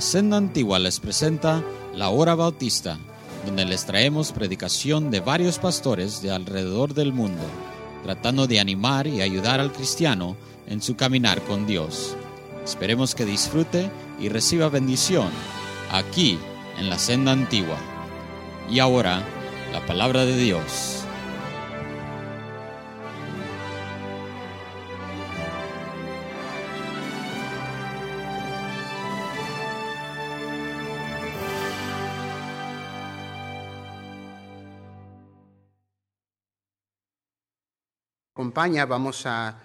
[0.00, 1.62] Senda Antigua les presenta
[1.94, 2.98] La Hora Bautista,
[3.44, 7.42] donde les traemos predicación de varios pastores de alrededor del mundo,
[8.04, 12.16] tratando de animar y ayudar al cristiano en su caminar con Dios.
[12.64, 15.30] Esperemos que disfrute y reciba bendición
[15.90, 16.38] aquí
[16.78, 17.78] en la Senda Antigua.
[18.70, 19.22] Y ahora,
[19.72, 20.97] la palabra de Dios.
[38.58, 39.56] Acompaña, vamos a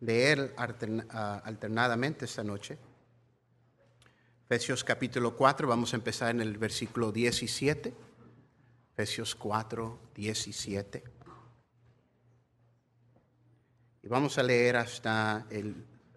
[0.00, 2.78] leer alternadamente esta noche.
[4.46, 7.92] Efesios capítulo 4, vamos a empezar en el versículo 17.
[8.94, 11.04] Efesios 4, 17.
[14.02, 15.46] Y vamos a leer hasta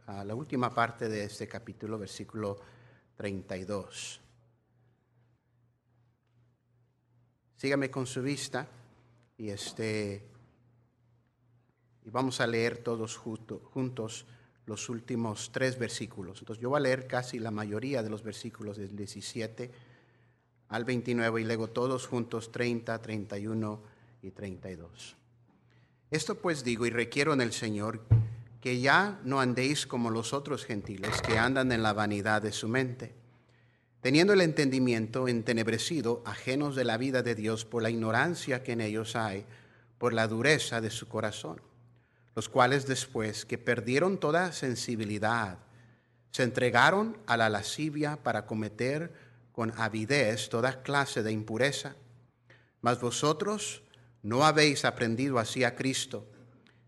[0.07, 2.61] la última parte de este capítulo, versículo
[3.17, 4.21] 32.
[7.57, 8.65] Sígame con su vista
[9.37, 10.34] y este
[12.05, 14.25] y vamos a leer todos juntos
[14.67, 16.39] los últimos tres versículos.
[16.39, 19.71] Entonces yo voy a leer casi la mayoría de los versículos del 17
[20.69, 23.81] al 29 y luego todos juntos 30, 31
[24.21, 25.15] y 32.
[26.11, 28.01] Esto pues digo y requiero en el Señor
[28.61, 32.67] que ya no andéis como los otros gentiles que andan en la vanidad de su
[32.67, 33.13] mente,
[34.01, 38.81] teniendo el entendimiento entenebrecido, ajenos de la vida de Dios por la ignorancia que en
[38.81, 39.45] ellos hay,
[39.99, 41.61] por la dureza de su corazón
[42.35, 45.57] los cuales después que perdieron toda sensibilidad,
[46.31, 49.13] se entregaron a la lascivia para cometer
[49.53, 51.95] con avidez toda clase de impureza.
[52.81, 53.83] Mas vosotros
[54.21, 56.27] no habéis aprendido así a Cristo,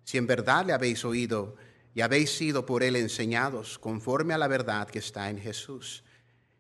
[0.04, 1.56] si en verdad le habéis oído
[1.96, 6.04] y habéis sido por él enseñados conforme a la verdad que está en Jesús.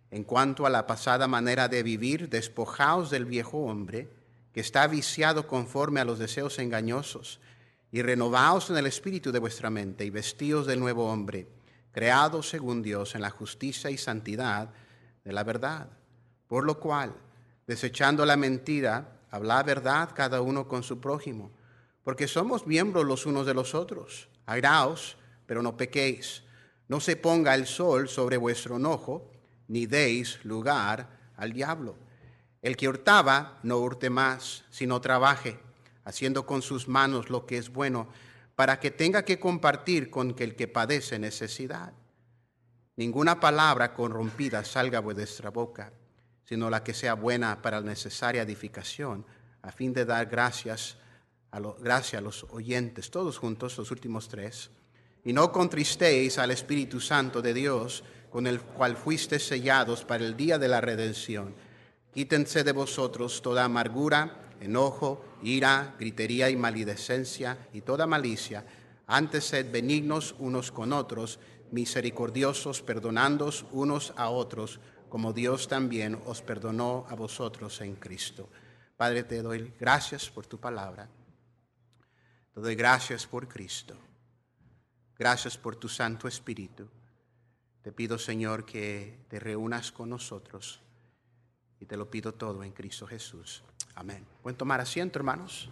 [0.09, 4.09] En cuanto a la pasada manera de vivir, despojaos del viejo hombre,
[4.53, 7.41] que está viciado conforme a los deseos engañosos
[7.91, 11.47] y renovaos en el espíritu de vuestra mente y vestíos del nuevo hombre,
[11.91, 14.69] creado según Dios en la justicia y santidad
[15.23, 15.89] de la verdad.
[16.47, 17.15] Por lo cual,
[17.65, 21.51] desechando la mentira, habla verdad cada uno con su prójimo,
[22.03, 24.29] porque somos miembros los unos de los otros.
[24.45, 26.43] Airaos, pero no pequéis.
[26.87, 29.31] No se ponga el sol sobre vuestro enojo,
[29.67, 31.97] ni deis lugar al diablo.
[32.61, 35.59] El que hurtaba, no hurte más, sino trabaje
[36.07, 38.07] haciendo con sus manos lo que es bueno,
[38.55, 41.91] para que tenga que compartir con el que padece necesidad.
[42.95, 45.91] Ninguna palabra corrompida salga de vuestra boca,
[46.45, 49.25] sino la que sea buena para la necesaria edificación,
[49.61, 50.95] a fin de dar gracias
[51.51, 54.71] a, los oyentes, todos juntos, los últimos tres.
[55.25, 60.37] Y no contristéis al Espíritu Santo de Dios, con el cual fuisteis sellados para el
[60.37, 61.53] día de la redención.
[62.13, 68.65] Quítense de vosotros toda amargura, enojo, ira, gritería y malidescencia y toda malicia.
[69.07, 71.39] Antes sed benignos unos con otros,
[71.71, 74.79] misericordiosos, perdonándoos unos a otros,
[75.09, 78.49] como Dios también os perdonó a vosotros en Cristo.
[78.97, 81.07] Padre, te doy gracias por tu palabra.
[82.53, 83.95] Te doy gracias por Cristo.
[85.17, 86.87] Gracias por tu Santo Espíritu.
[87.81, 90.81] Te pido, Señor, que te reúnas con nosotros.
[91.79, 93.63] Y te lo pido todo en Cristo Jesús.
[93.95, 94.25] Amén.
[94.41, 95.69] ¿Pueden tomar asiento, hermanos?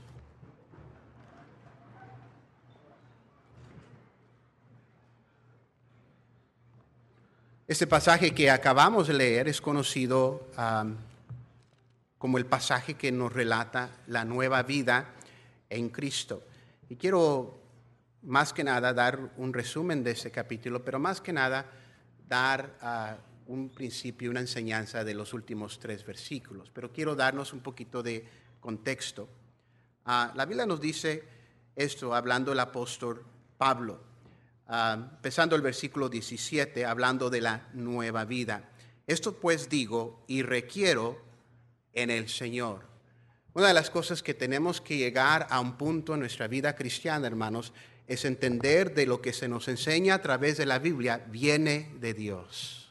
[7.68, 10.48] Este pasaje que acabamos de leer es conocido
[12.20, 15.14] como el pasaje que nos relata la nueva vida
[15.70, 16.44] en Cristo.
[16.90, 17.60] Y quiero
[18.22, 21.66] más que nada dar un resumen de ese capítulo, pero más que nada
[22.28, 27.62] dar uh, un principio, una enseñanza de los últimos tres versículos, pero quiero darnos un
[27.62, 28.26] poquito de
[28.60, 29.28] contexto.
[30.06, 31.24] Ah, la Biblia nos dice
[31.76, 33.24] esto hablando el apóstol
[33.58, 34.00] Pablo,
[34.68, 38.70] ah, empezando el versículo 17, hablando de la nueva vida.
[39.08, 41.22] Esto pues digo y requiero
[41.94, 42.86] en el Señor.
[43.54, 47.28] Una de las cosas que tenemos que llegar a un punto en nuestra vida cristiana,
[47.28, 47.72] hermanos,
[48.08, 52.14] es entender de lo que se nos enseña a través de la Biblia viene de
[52.14, 52.85] Dios.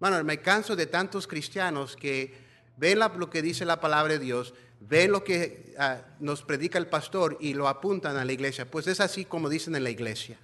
[0.00, 2.32] Bueno, me canso de tantos cristianos que
[2.78, 6.86] ven lo que dice la palabra de Dios, ven lo que ah, nos predica el
[6.86, 8.70] pastor y lo apuntan a la iglesia.
[8.70, 10.38] Pues es así como dicen en la iglesia.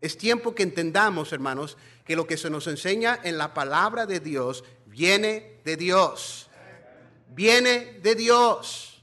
[0.00, 4.20] Es tiempo que entendamos, hermanos, que lo que se nos enseña en la palabra de
[4.20, 6.48] Dios viene de Dios.
[7.34, 9.02] Viene de Dios.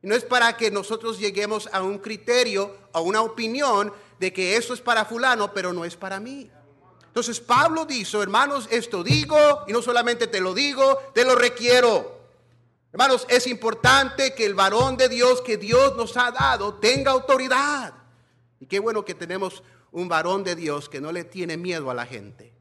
[0.00, 4.72] No es para que nosotros lleguemos a un criterio, a una opinión de que eso
[4.72, 6.50] es para fulano, pero no es para mí.
[7.08, 12.18] Entonces Pablo dice, hermanos, esto digo, y no solamente te lo digo, te lo requiero.
[12.92, 17.92] Hermanos, es importante que el varón de Dios que Dios nos ha dado tenga autoridad.
[18.60, 21.94] Y qué bueno que tenemos un varón de Dios que no le tiene miedo a
[21.94, 22.52] la gente.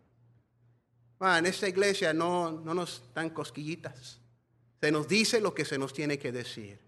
[1.19, 4.19] Ah, en esta iglesia no, no nos dan cosquillitas.
[4.79, 6.79] Se nos dice lo que se nos tiene que decir.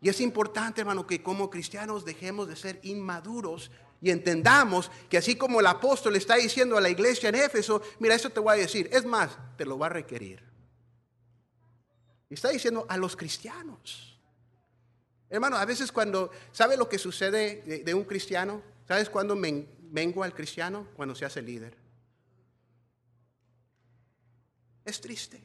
[0.00, 3.70] Y es importante, hermano, que como cristianos dejemos de ser inmaduros
[4.06, 8.14] y entendamos que así como el apóstol está diciendo a la iglesia en Éfeso, mira,
[8.14, 10.44] eso te voy a decir, es más, te lo va a requerir.
[12.30, 14.16] Está diciendo a los cristianos.
[15.28, 18.62] Hermano, a veces cuando, ¿sabe lo que sucede de, un cristiano?
[18.86, 20.86] ¿Sabes cuándo mengua al cristiano?
[20.94, 21.76] Cuando se hace líder.
[24.84, 25.42] Es triste.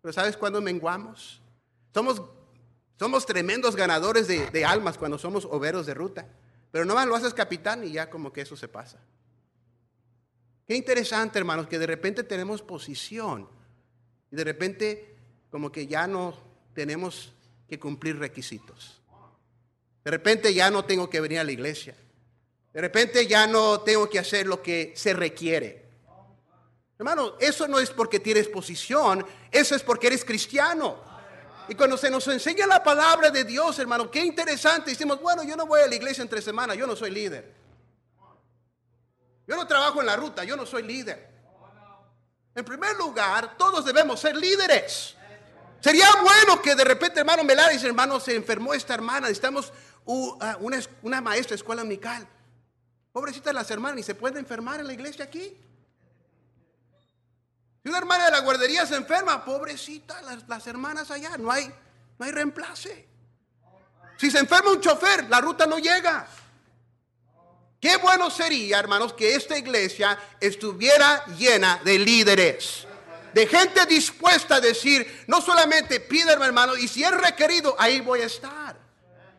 [0.00, 1.42] Pero ¿sabes cuándo menguamos?
[1.92, 2.22] Somos,
[2.98, 6.26] somos tremendos ganadores de, de almas cuando somos overos de ruta.
[6.70, 8.98] Pero nomás lo haces capitán y ya como que eso se pasa.
[10.66, 13.48] Qué interesante, hermanos, que de repente tenemos posición
[14.30, 15.16] y de repente
[15.50, 16.34] como que ya no
[16.74, 17.32] tenemos
[17.68, 19.00] que cumplir requisitos.
[20.04, 21.96] De repente ya no tengo que venir a la iglesia.
[22.72, 25.90] De repente ya no tengo que hacer lo que se requiere.
[26.98, 31.02] Hermano, eso no es porque tienes posición, eso es porque eres cristiano.
[31.70, 34.90] Y cuando se nos enseña la palabra de Dios, hermano, qué interesante.
[34.90, 37.54] Decimos, bueno, yo no voy a la iglesia entre semanas, yo no soy líder.
[39.46, 41.30] Yo no trabajo en la ruta, yo no soy líder.
[42.56, 45.14] En primer lugar, todos debemos ser líderes.
[45.78, 49.72] Sería bueno que de repente, hermano Melara dice, hermano, se enfermó esta hermana, necesitamos
[50.04, 52.26] una, maestra de escuela amical.
[53.12, 55.56] Pobrecita las hermanas, ¿y se puede enfermar en la iglesia aquí?
[57.82, 61.72] Si una hermana de la guardería se enferma, pobrecita, las, hermanas allá, no hay,
[62.18, 63.08] no hay reemplace.
[64.18, 66.26] Si se enferma un chofer, la ruta no llega.
[67.80, 72.86] Qué bueno sería, hermanos, que esta iglesia estuviera llena de líderes,
[73.32, 78.20] de gente dispuesta a decir, no solamente pídeme, hermano, y si es requerido, ahí voy
[78.20, 78.69] a estar.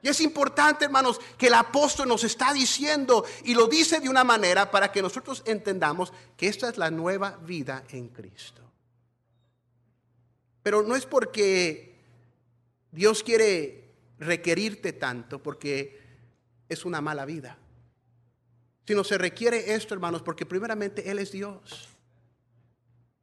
[0.01, 4.23] Y es importante, hermanos, que el apóstol nos está diciendo y lo dice de una
[4.23, 8.61] manera para que nosotros entendamos que esta es la nueva vida en Cristo.
[10.63, 11.95] Pero no es porque
[12.91, 15.99] Dios quiere requerirte tanto, porque
[16.69, 17.57] es una mala vida.
[18.87, 21.89] Sino se requiere esto, hermanos, porque primeramente Él es Dios.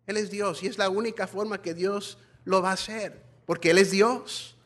[0.06, 3.70] Él es Dios y es la única forma que Dios lo va a hacer, porque
[3.70, 4.57] Él es Dios.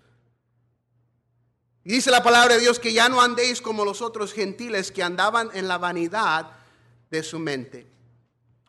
[1.84, 5.02] Y dice la palabra de Dios que ya no andéis como los otros gentiles que
[5.02, 6.52] andaban en la vanidad
[7.10, 7.86] de su mente.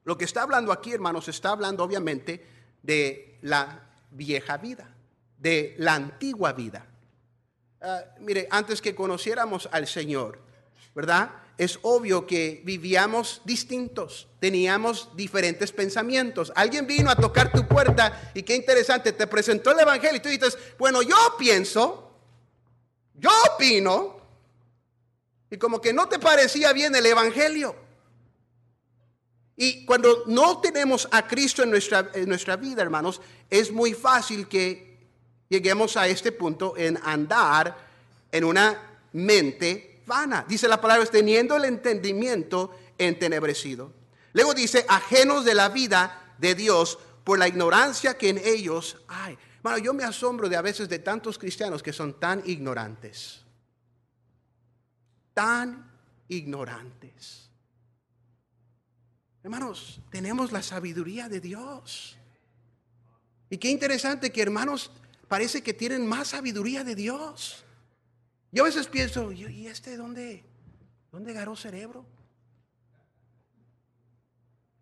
[0.04, 2.46] Lo que está hablando aquí, hermanos, está hablando obviamente
[2.82, 4.94] de la vieja vida,
[5.38, 6.86] de la antigua vida.
[7.82, 10.40] Ah, mire, antes que conociéramos al Señor,
[10.96, 11.32] ¿verdad?
[11.58, 16.52] Es obvio que vivíamos distintos, teníamos diferentes pensamientos.
[16.56, 20.30] Alguien vino a tocar tu puerta y qué interesante, te presentó el Evangelio y tú
[20.30, 22.13] dices, bueno, yo pienso,
[23.24, 24.18] yo opino,
[25.50, 27.74] y como que no te parecía bien el Evangelio.
[29.56, 34.50] Y cuando no tenemos a Cristo en nuestra, en nuestra vida, hermanos, es muy fácil
[34.50, 34.98] que
[35.48, 37.78] lleguemos a este punto en andar
[38.30, 40.44] en una mente vana.
[40.46, 43.94] Dice la palabra, teniendo el entendimiento entenebrecido.
[44.34, 49.38] Luego dice, ajenos de la vida de Dios por la ignorancia que en ellos hay.
[49.64, 53.42] Bueno, yo me asombro de a veces de tantos cristianos que son tan ignorantes.
[55.34, 55.90] Tan
[56.28, 57.50] ignorantes.
[59.42, 62.18] Hermanos, tenemos la sabiduría de Dios.
[63.50, 64.92] Y qué interesante que hermanos
[65.30, 67.64] parece que tienen más sabiduría de Dios.
[68.52, 70.44] Yo a veces pienso, ¿y este dónde,
[71.12, 72.06] dónde agarró cerebro?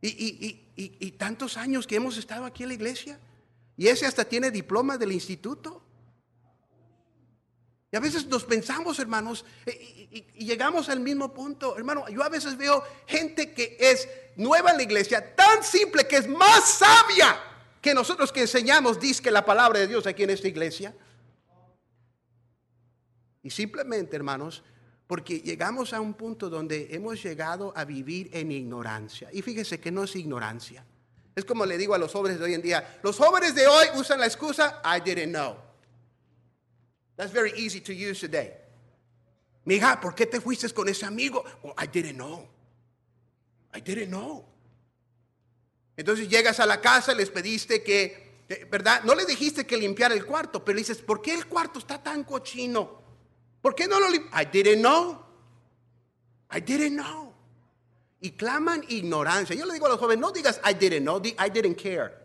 [0.01, 3.19] Y, y, tantos años que hemos estado aquí en la iglesia.
[3.77, 5.83] Y ese hasta tiene diploma del instituto.
[7.91, 11.75] Y a veces nos pensamos, hermanos, y, llegamos al mismo punto.
[11.77, 16.17] Hermano, yo a veces veo gente que es nueva en la iglesia, tan simple que
[16.17, 17.37] es más sabia
[17.81, 20.95] que nosotros que enseñamos, dice la palabra de Dios aquí en esta iglesia.
[23.43, 24.63] Y simplemente, hermanos,
[25.07, 29.29] porque llegamos a un punto donde hemos llegado a vivir en ignorancia.
[29.33, 30.85] Y fíjese que no es ignorancia.
[31.35, 33.00] Es como le digo a los jóvenes de hoy en día.
[33.03, 35.55] Los jóvenes de hoy usan la excusa, I didn't know.
[37.15, 38.53] That's very easy to use today.
[39.65, 41.43] Mija, ¿por qué te fuiste con ese amigo?
[41.63, 42.47] Oh, I didn't know.
[43.73, 44.45] I didn't know.
[45.95, 49.03] Entonces llegas a la casa, les pediste que, ¿verdad?
[49.03, 52.23] No le dijiste que limpiara el cuarto, pero dices, ¿por qué el cuarto está tan
[52.23, 53.01] cochino?
[53.61, 54.41] ¿Por qué no lo limpias?
[54.41, 55.23] I didn't know.
[56.51, 57.30] I didn't know.
[58.21, 59.55] Y claman ignorancia.
[59.55, 62.21] Yo le digo a los jóvenes, no digas I didn't know, I didn't care.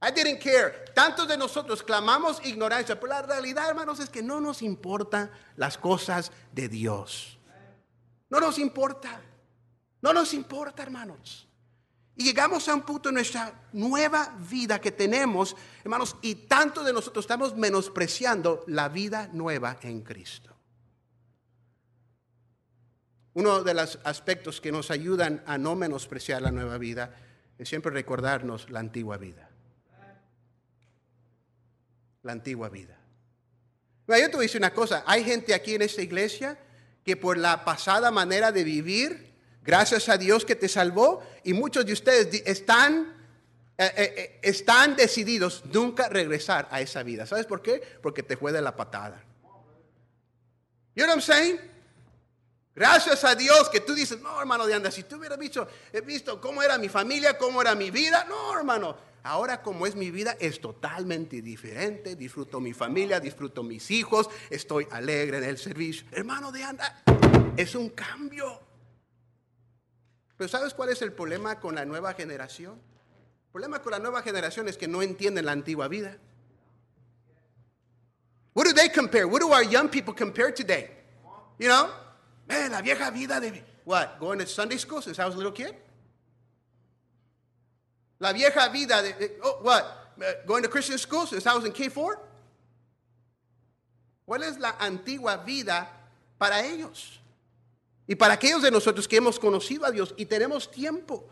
[0.00, 0.84] I didn't care.
[0.94, 5.76] Tantos de nosotros clamamos ignorancia, pero la realidad, hermanos, es que no nos importan las
[5.76, 7.36] cosas de Dios.
[8.30, 9.20] No nos importa.
[10.00, 11.48] No nos importa, hermanos.
[12.14, 16.92] Y llegamos a un punto en nuestra nueva vida que tenemos, hermanos, y tanto de
[16.92, 20.57] nosotros estamos menospreciando la vida nueva en Cristo.
[23.38, 27.14] Uno de los aspectos que nos ayudan a no menospreciar la nueva vida
[27.56, 29.48] es siempre recordarnos la antigua vida.
[32.24, 32.98] La antigua vida.
[34.08, 36.58] yo te voy a decir una cosa, hay gente aquí en esta iglesia
[37.04, 41.86] que por la pasada manera de vivir, gracias a Dios que te salvó, y muchos
[41.86, 43.14] de ustedes están,
[43.78, 47.24] eh, eh, eh, están decididos nunca regresar a esa vida.
[47.24, 47.80] ¿Sabes por qué?
[48.02, 49.22] Porque te de la patada.
[50.96, 51.77] You know what I'm saying?
[52.78, 56.00] Gracias a Dios que tú dices, no, hermano de anda, si tú hubieras visto, he
[56.00, 58.96] visto cómo era mi familia, cómo era mi vida, no, hermano.
[59.24, 62.14] Ahora como es mi vida es totalmente diferente.
[62.14, 66.06] Disfruto mi familia, disfruto mis hijos, estoy alegre en el servicio.
[66.12, 67.02] Hermano de anda,
[67.56, 68.60] es un cambio.
[70.36, 72.74] Pero ¿sabes cuál es el problema con la nueva generación?
[72.74, 76.16] El problema con la nueva generación es que no entienden la antigua vida.
[78.54, 79.24] What do they compare?
[79.24, 80.90] What do our young people compare today?
[81.58, 81.88] You know?
[82.48, 83.62] Man, la vieja vida de...
[83.84, 84.18] What?
[84.18, 85.74] Going to Sunday school since I was a little kid?
[88.18, 89.38] La vieja vida de...
[89.42, 89.84] Oh, what?
[90.18, 92.18] Uh, going to Christian school since I was in K4?
[94.26, 95.88] ¿Cuál es la antigua vida
[96.38, 97.20] para ellos?
[98.06, 101.28] Y para aquellos de nosotros que hemos conocido a Dios y tenemos tiempo.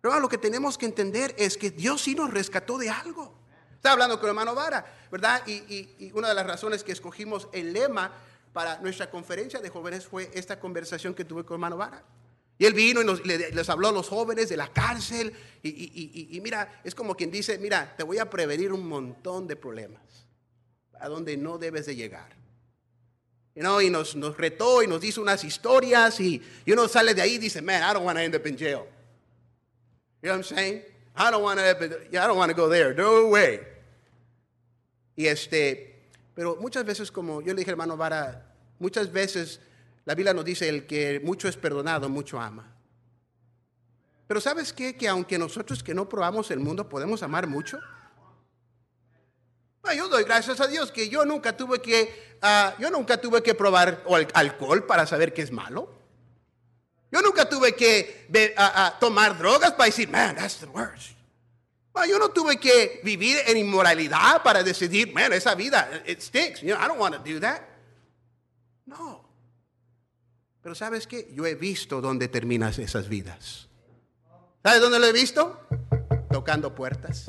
[0.00, 3.34] Pero lo que tenemos que entender es que Dios sí nos rescató de algo.
[3.74, 5.46] Estaba hablando con el hermano Vara, ¿verdad?
[5.46, 8.12] Y una de las razones que escogimos el lema
[8.56, 12.02] para nuestra conferencia de jóvenes fue esta conversación que tuve con hermano Vara.
[12.56, 13.04] Y él vino y
[13.52, 15.30] les habló a los jóvenes de la cárcel.
[15.62, 20.00] Y, mira, es como quien dice, mira, te voy a prevenir un montón de problemas
[20.98, 22.34] a donde no debes de llegar.
[23.54, 27.38] y nos, nos retó y nos dice unas historias y, uno sale de ahí y
[27.38, 28.86] dice, man, I don't want to end up in jail.
[30.22, 30.82] You know what I'm saying?
[31.14, 32.94] I don't I don't want to go there.
[32.94, 33.60] No way.
[35.14, 35.95] Y este,
[36.36, 38.44] pero muchas veces, como yo le dije, hermano Vara,
[38.78, 39.58] muchas veces
[40.04, 42.76] la Biblia nos dice, el que mucho es perdonado, mucho ama.
[44.26, 44.98] Pero ¿sabes qué?
[44.98, 47.80] Que aunque nosotros que no probamos el mundo podemos amar mucho.
[49.96, 53.54] yo doy gracias a Dios que yo nunca tuve que, ah, yo nunca tuve que
[53.54, 55.90] probar alcohol para saber que es malo.
[57.10, 58.28] Yo nunca tuve que
[59.00, 61.15] tomar drogas para decir, man, that's the worst.
[62.04, 66.60] Yo no tuve que vivir en inmoralidad para decidir, man, esa vida, it stinks.
[66.60, 67.62] You know, I don't want to do that.
[68.84, 69.24] No.
[70.62, 71.30] Pero ¿sabes qué?
[71.32, 73.68] Yo he visto dónde terminan esas vidas.
[74.62, 75.60] ¿Sabes dónde lo he visto?
[76.30, 77.26] Tocando puertas.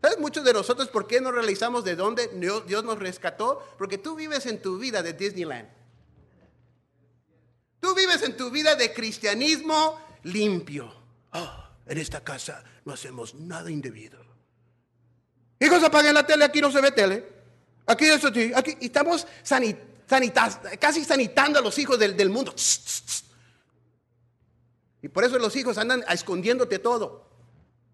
[0.00, 2.28] ¿Sabes muchos de nosotros por qué no realizamos de dónde
[2.66, 3.62] Dios nos rescató?
[3.78, 5.68] Porque tú vives en tu vida de Disneyland.
[7.80, 10.92] Tú vives en tu vida de cristianismo limpio.
[11.32, 11.61] Oh,
[11.92, 14.18] en esta casa no hacemos nada indebido.
[15.60, 17.28] Hijos, apaguen la tele, aquí no se ve tele.
[17.84, 19.26] Aquí eso aquí estamos
[20.80, 22.54] casi sanitando a los hijos del, mundo.
[25.02, 27.28] Y por eso los hijos andan escondiéndote todo.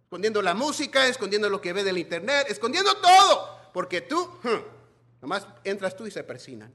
[0.04, 3.72] Escondiendo la música, escondiendo lo que ve del internet, escondiendo todo.
[3.74, 4.30] Porque tú,
[5.20, 6.72] nomás entras tú y se persinan.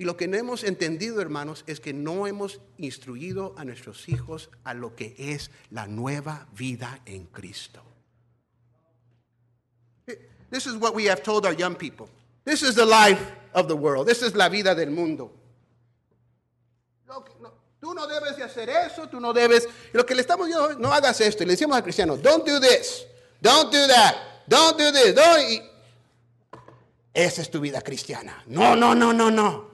[0.00, 4.48] Y lo que no hemos entendido, hermanos, es que no hemos instruido a nuestros hijos
[4.64, 7.82] a lo que es la nueva vida en Cristo.
[10.50, 12.08] This is what we have told our young people.
[12.46, 13.20] This is the life
[13.52, 14.08] of the world.
[14.08, 15.32] This is la vida del mundo.
[17.78, 19.68] tú no debes de hacer eso, tú no debes.
[19.92, 21.42] lo que le estamos diciendo, no hagas esto.
[21.42, 23.04] Y le decimos al cristiano, don't do this,
[23.42, 24.14] don't do that,
[24.48, 25.14] don't do this.
[25.14, 25.62] Don't.
[27.12, 28.42] esa es tu vida cristiana.
[28.46, 29.69] No, no, no, no, no.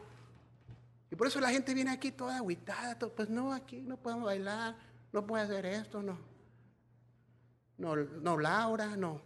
[1.16, 2.98] Por eso la gente viene aquí toda aguitada.
[2.98, 4.76] Pues no, aquí no podemos bailar,
[5.12, 6.18] no puede hacer esto, no.
[7.78, 9.20] No, no, Laura, no.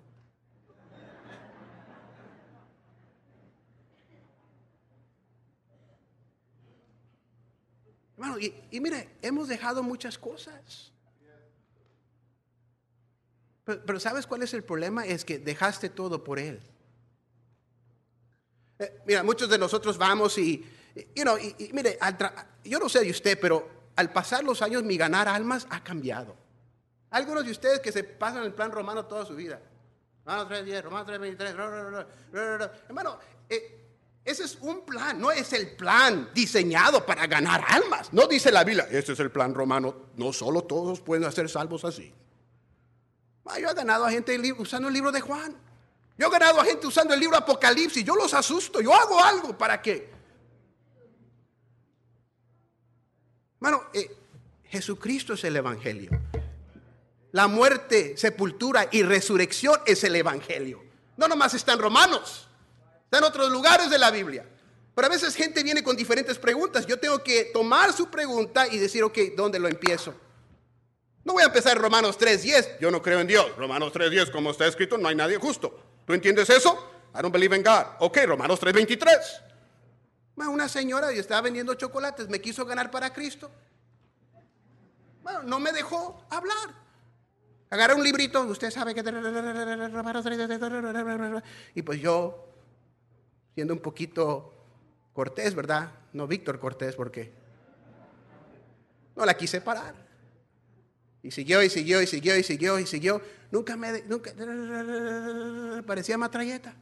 [8.17, 10.93] Hermano, y, y, mire, hemos dejado muchas cosas.
[13.65, 15.07] Pero, ¿sabes cuál es el problema?
[15.07, 16.61] Es que dejaste todo por Él.
[18.79, 20.65] Eh, mira, muchos de nosotros vamos y,
[21.15, 21.99] you know, y, mire,
[22.65, 26.37] yo no sé de usted, pero al pasar los años mi ganar almas ha cambiado.
[27.11, 29.61] Algunos de ustedes que se pasan el plan romano toda su vida.
[30.25, 31.55] Romano 3, 10, Romano 3, 23.
[32.89, 33.19] Hermano,
[33.49, 33.77] eh,
[34.25, 38.13] Ese es un plan, no es el plan diseñado para ganar almas.
[38.13, 39.95] No dice la Biblia, ese es el plan romano.
[40.17, 42.15] No solo todos pueden ser salvos así.
[43.59, 45.57] Yo he ganado a gente usando el libro de Juan.
[46.17, 48.05] Yo he ganado a gente usando el libro Apocalipsis.
[48.05, 48.81] Yo los asusto.
[48.81, 50.20] Yo hago algo para que.
[53.61, 54.11] Bueno, eh,
[54.65, 56.11] Jesucristo es el Evangelio.
[57.33, 60.83] La muerte, sepultura y resurrección es el Evangelio.
[61.17, 62.49] No nomás está en Romanos.
[63.05, 64.47] Está en otros lugares de la Biblia.
[64.95, 66.87] Pero a veces gente viene con diferentes preguntas.
[66.87, 70.15] Yo tengo que tomar su pregunta y decir, ok, ¿dónde lo empiezo?
[71.23, 72.79] No voy a empezar en Romanos 3.10.
[72.81, 73.55] Yo no creo en Dios.
[73.57, 75.79] Romanos 3.10, como está escrito, no hay nadie justo.
[76.07, 76.91] ¿Tú entiendes eso?
[77.15, 77.85] I don't believe in God.
[78.01, 79.50] Ok, Romanos 3.23.
[80.49, 83.51] Una señora, yo estaba vendiendo chocolates, me quiso ganar para Cristo.
[85.23, 86.75] Bueno, no me dejó hablar.
[87.71, 89.03] Agarré un librito, usted sabe que...
[91.75, 92.49] Y pues yo
[93.55, 94.55] siendo un poquito
[95.13, 95.93] cortés, ¿verdad?
[96.13, 97.33] No Víctor Cortés, porque
[99.15, 99.95] no la quise parar.
[101.23, 103.21] Y siguió, y siguió, y siguió, y siguió, y siguió.
[103.51, 104.03] Nunca me,
[105.87, 106.75] parecía matralleta.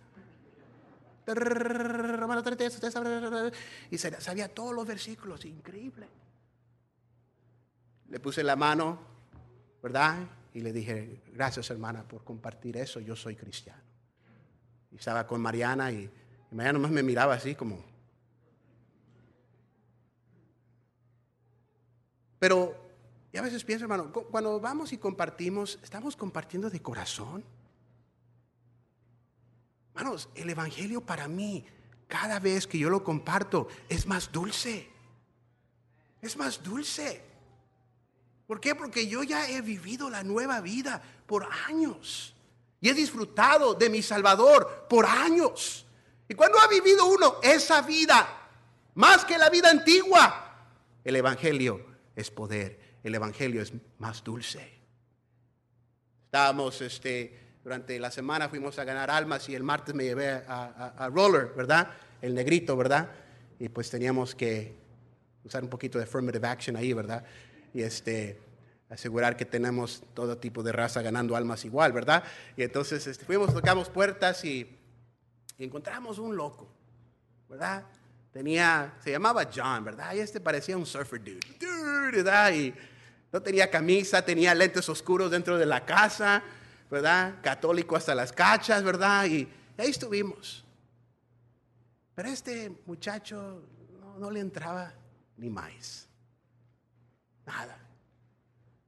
[3.90, 6.08] Y sabía todos los versículos, increíble.
[8.08, 8.98] Le puse la mano,
[9.82, 10.26] ¿verdad?
[10.54, 13.82] Y le dije, gracias hermana por compartir eso, yo soy cristiano.
[14.90, 16.10] Y estaba con Mariana y
[16.50, 17.84] y María nomás me miraba así como.
[22.38, 22.74] Pero,
[23.32, 27.44] y a veces pienso, hermano, cuando vamos y compartimos, ¿estamos compartiendo de corazón?
[29.98, 31.64] Hermanos, el Evangelio para mí,
[32.06, 34.88] cada vez que yo lo comparto, es más dulce.
[36.22, 37.20] Es más dulce.
[38.46, 38.76] ¿Por qué?
[38.76, 42.32] Porque yo ya he vivido la nueva vida por años.
[42.80, 45.84] Y he disfrutado de mi Salvador por años.
[46.28, 48.50] Y cuando ha vivido uno esa vida,
[48.94, 50.68] más que la vida antigua,
[51.02, 54.78] el Evangelio es poder, el Evangelio es más dulce.
[56.26, 61.10] Estábamos, este, durante la semana fuimos a ganar almas y el martes me llevé a,
[61.12, 61.90] Roller, ¿verdad?
[62.20, 63.10] El negrito, ¿verdad?
[63.58, 64.74] Y pues teníamos que
[65.44, 67.24] usar un poquito de affirmative action ahí, ¿verdad?
[67.72, 68.40] Y este,
[68.88, 72.24] asegurar que tenemos todo tipo de raza ganando almas igual, ¿verdad?
[72.56, 74.78] Y entonces este, fuimos, tocamos puertas y
[75.58, 76.68] y encontramos un loco,
[77.48, 77.82] ¿verdad?
[78.32, 80.14] Tenía, se llamaba John, ¿verdad?
[80.14, 81.40] Y este parecía un surfer dude,
[82.12, 82.52] ¿verdad?
[82.52, 82.72] Y
[83.32, 86.44] no tenía camisa, tenía lentes oscuros dentro de la casa,
[86.90, 87.40] ¿verdad?
[87.42, 89.26] Católico hasta las cachas, ¿verdad?
[89.26, 90.64] Y ahí estuvimos.
[92.14, 93.62] Pero este muchacho
[94.18, 94.92] no, le entraba
[95.36, 96.08] ni más.
[97.46, 97.78] Nada.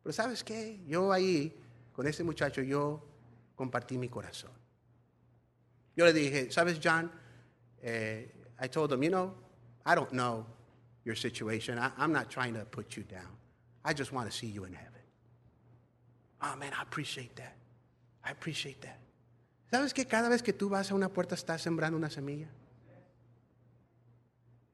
[0.02, 0.80] Pero ¿sabes qué?
[0.86, 1.56] Yo ahí,
[1.92, 3.06] con ese muchacho, yo
[3.54, 4.50] compartí mi corazón.
[5.94, 7.10] Yo le dije, ¿sabes, John?
[7.82, 9.34] Eh, I told him, you know,
[9.86, 10.46] I don't know
[11.04, 11.78] your situation.
[11.78, 13.36] I'm not trying to put you down.
[13.84, 14.90] I just want to see you in heaven.
[16.42, 17.59] Oh, I appreciate that.
[18.24, 18.98] I appreciate that.
[19.70, 22.48] ¿Sabes que cada vez que tú vas a una puerta estás sembrando una semilla?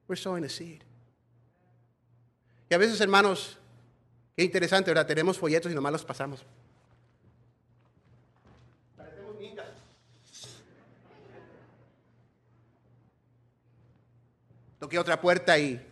[0.09, 0.83] We're sowing a seed.
[2.71, 3.59] Y a veces, hermanos,
[4.37, 5.07] qué interesante, ¿verdad?
[5.07, 6.45] Tenemos folletos y nomás los pasamos.
[14.87, 15.85] toqué otra puerta y,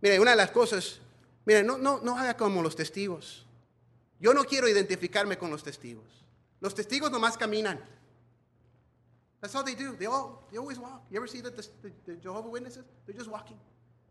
[0.00, 1.00] mire, una de las cosas,
[1.44, 3.44] mire, no, no, no haga como los testigos.
[4.18, 6.04] Yo no quiero identificarme con los testigos.
[6.60, 7.78] Los testigos nomás caminan.
[9.40, 9.96] That's all they do.
[9.96, 11.02] They, all, they always walk.
[11.10, 12.84] You ever see the, the, the Jehovah Witnesses?
[13.06, 13.58] They're just walking.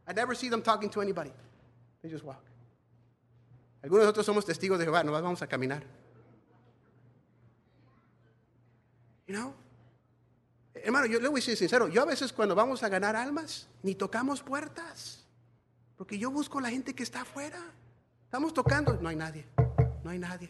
[0.07, 1.31] I never see them talking to anybody.
[2.01, 2.43] They just walk.
[3.83, 5.83] Algunos de nosotros somos testigos de Jehová, nomás vamos a caminar.
[9.27, 9.53] You know?
[10.73, 13.67] Hermano, yo le voy a decir sincero, yo a veces cuando vamos a ganar almas,
[13.81, 15.25] ni tocamos puertas.
[15.97, 17.59] Porque yo busco la gente que está afuera.
[18.25, 19.45] Estamos tocando, no hay nadie,
[20.03, 20.47] no hay nadie.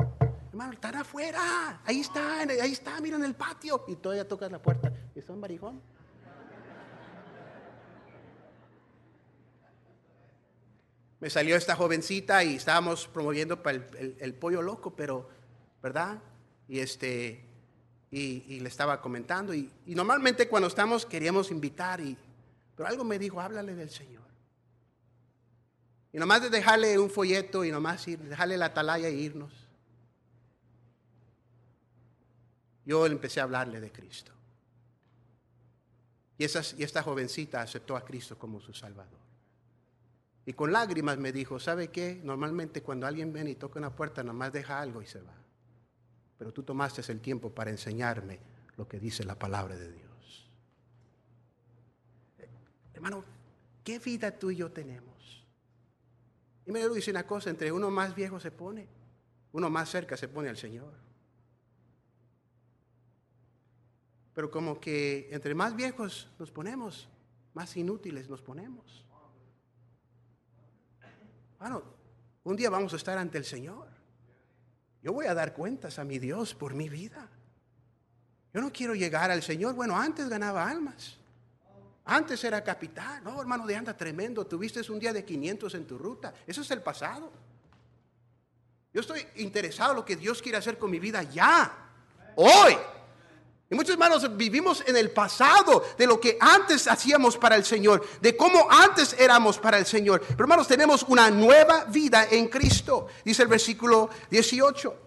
[0.56, 3.84] Hermano, están afuera, ahí están, ahí está, mira en el patio.
[3.90, 4.90] Y todavía tocas la puerta.
[5.14, 5.82] ¿Y son barijón?
[11.20, 15.28] Me salió esta jovencita y estábamos promoviendo para el, pollo loco, pero,
[15.84, 16.22] ¿verdad?
[16.70, 17.44] Y este,
[18.10, 19.54] y, le estaba comentando.
[19.54, 22.18] Y, normalmente cuando estamos queríamos invitar, y,
[22.78, 24.24] pero algo me dijo, háblale del Señor.
[26.14, 29.65] Y nomás de dejarle un folleto y nomás ir, dejarle la atalaya e irnos.
[32.86, 34.32] Yo empecé a hablarle de Cristo.
[36.38, 39.20] Y, y esta jovencita aceptó a Cristo como su Salvador.
[40.46, 42.22] Y con lágrimas me dijo, ¿sabe qué?
[42.24, 45.46] Normalmente cuando alguien viene y toca una puerta, nomás deja algo y se va
[46.38, 48.40] pero tú tomaste el tiempo para enseñarme
[48.78, 50.50] lo que dice la palabra de Dios.
[52.94, 53.24] hermano,
[53.84, 55.46] ¿qué vida tú y yo tenemos?
[56.66, 58.88] Y me dice una cosa, entre uno más viejo se pone,
[59.52, 60.94] uno más cerca se pone al Señor.
[64.36, 67.08] Pero como que entre más viejos nos ponemos,
[67.54, 69.06] más inútiles nos ponemos.
[71.58, 71.82] Bueno,
[72.44, 73.88] un día vamos a estar ante el Señor.
[75.02, 77.30] Yo voy a dar cuentas a mi Dios por mi vida.
[78.54, 79.74] Yo no quiero llegar al Señor.
[79.74, 81.18] Bueno, antes ganaba almas.
[82.04, 83.24] Antes era capitán.
[83.24, 84.46] No, hermano, de anda tremendo.
[84.46, 86.34] Tuviste un día de 500 en tu ruta.
[86.46, 87.32] Eso es el pasado.
[88.94, 91.90] Yo estoy interesado en lo que Dios quiere hacer con mi vida ya.
[92.36, 92.76] Hoy.
[93.70, 98.06] Y muchos hermanos vivimos en el pasado de lo que antes hacíamos para el Señor,
[98.22, 100.22] de cómo antes éramos para el Señor.
[100.22, 105.02] Pero hermanos, tenemos una nueva vida en Cristo, dice el versículo 18.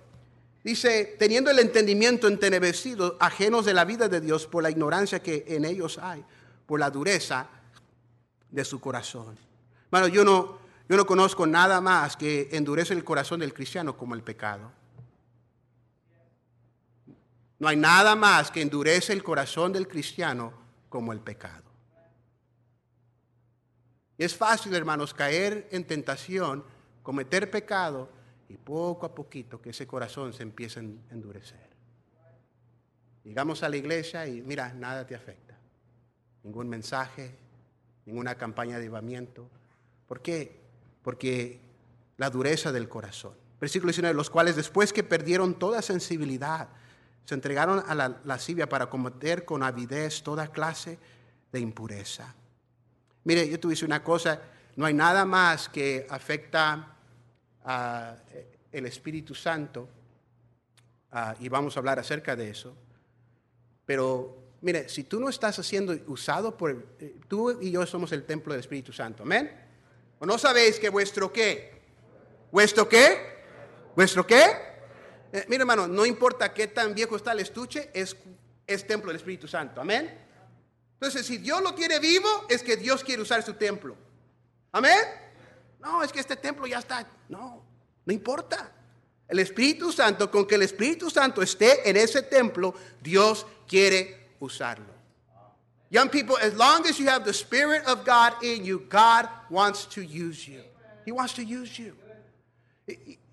[0.65, 5.45] Dice, teniendo el entendimiento entenebrecido, ajenos de la vida de Dios por la ignorancia que
[5.47, 6.25] en ellos hay,
[6.67, 7.47] por la dureza
[8.51, 9.39] de su corazón.
[9.87, 14.15] Hermano, yo no, yo no conozco nada más que endurece el corazón del cristiano como
[14.15, 14.73] el pecado.
[17.59, 20.53] No hay nada más que endurece el corazón del cristiano
[20.89, 21.65] como el pecado.
[24.17, 26.65] es fácil, hermanos, caer en tentación,
[27.03, 28.11] cometer pecado
[28.49, 31.69] y poco a poquito que ese corazón se empiece a endurecer.
[33.25, 35.57] Llegamos a la iglesia y mira, nada te afecta.
[36.43, 37.37] Ningún mensaje,
[38.07, 39.49] ninguna campaña de llevamiento.
[40.07, 40.61] ¿Por qué?
[41.03, 41.61] Porque
[42.17, 43.35] la dureza del corazón.
[43.61, 46.69] Versículo 19, los cuales después que perdieron toda sensibilidad,
[47.29, 50.99] se entregaron a la lascivia para cometer con avidez toda clase
[51.53, 52.35] de impureza.
[53.25, 54.41] Mire, yo te dice una cosa,
[54.77, 56.97] no hay nada más que afecta
[57.65, 58.23] al
[58.73, 59.91] el Espíritu Santo,
[61.41, 62.75] y vamos a hablar acerca de eso,
[63.85, 68.25] pero mire, si tú no estás siendo usado por, eh, tú y yo somos el
[68.25, 69.53] templo del Espíritu Santo, amén.
[70.19, 71.79] ¿O no sabéis que vuestro qué?
[72.51, 73.45] ¿Vuestro qué?
[73.95, 74.68] ¿Vuestro qué?
[75.33, 78.17] Eh, mira hermano, no importa qué tan viejo está el estuche, es,
[78.67, 79.81] es templo del Espíritu Santo.
[79.81, 80.27] Amén.
[80.95, 83.97] Entonces, si Dios lo tiene vivo, es que Dios quiere usar su templo.
[84.73, 84.99] Amén.
[85.81, 87.07] No, es que este templo ya está.
[87.29, 87.63] No,
[88.05, 88.73] no importa.
[89.29, 94.99] El Espíritu Santo, con que el Espíritu Santo esté en ese templo, Dios quiere usarlo.
[95.91, 99.87] Young people, as long as you have the Spirit of God in you, God wants
[99.87, 100.63] to use you.
[101.05, 101.95] He wants to use you.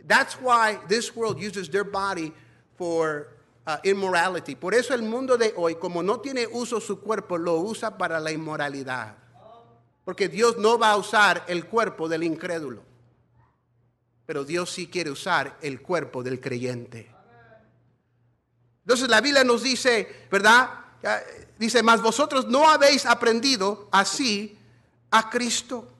[0.08, 2.32] That's why this world uses their body
[2.78, 3.28] for
[3.66, 4.56] uh, immorality.
[4.56, 8.20] Por eso el mundo de hoy, como no tiene uso su cuerpo, lo usa para
[8.20, 9.16] la inmoralidad.
[10.04, 12.84] Porque Dios no va a usar el cuerpo del incrédulo.
[14.28, 17.12] Pero Dios sí quiere usar el cuerpo del creyente.
[18.82, 20.70] Entonces la Biblia nos dice, ¿verdad?
[21.58, 24.58] Dice, mas vosotros no habéis aprendido así
[25.10, 25.92] a Cristo.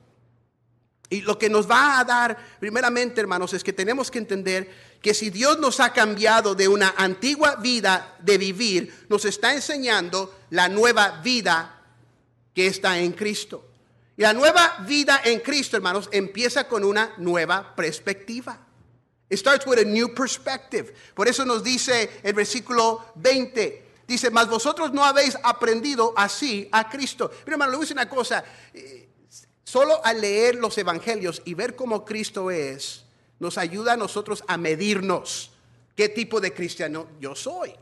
[1.08, 4.68] Y lo que nos va a dar, primeramente, hermanos, es que tenemos que entender
[5.00, 10.34] que si Dios nos ha cambiado de una antigua vida de vivir, nos está enseñando
[10.50, 11.80] la nueva vida
[12.52, 13.68] que está en Cristo.
[14.16, 18.58] Y la nueva vida en Cristo, hermanos, empieza con una nueva perspectiva.
[19.28, 20.92] It starts with a new perspective.
[21.14, 23.84] Por eso nos dice el versículo 20.
[24.06, 27.30] Dice, mas vosotros no habéis aprendido así a Cristo.
[27.44, 28.44] Pero hermano, le voy a decir una cosa.
[29.76, 33.04] Solo al leer los evangelios y ver cómo Cristo es,
[33.38, 35.50] nos ayuda a nosotros a medirnos
[35.94, 37.74] qué tipo de cristiano yo soy.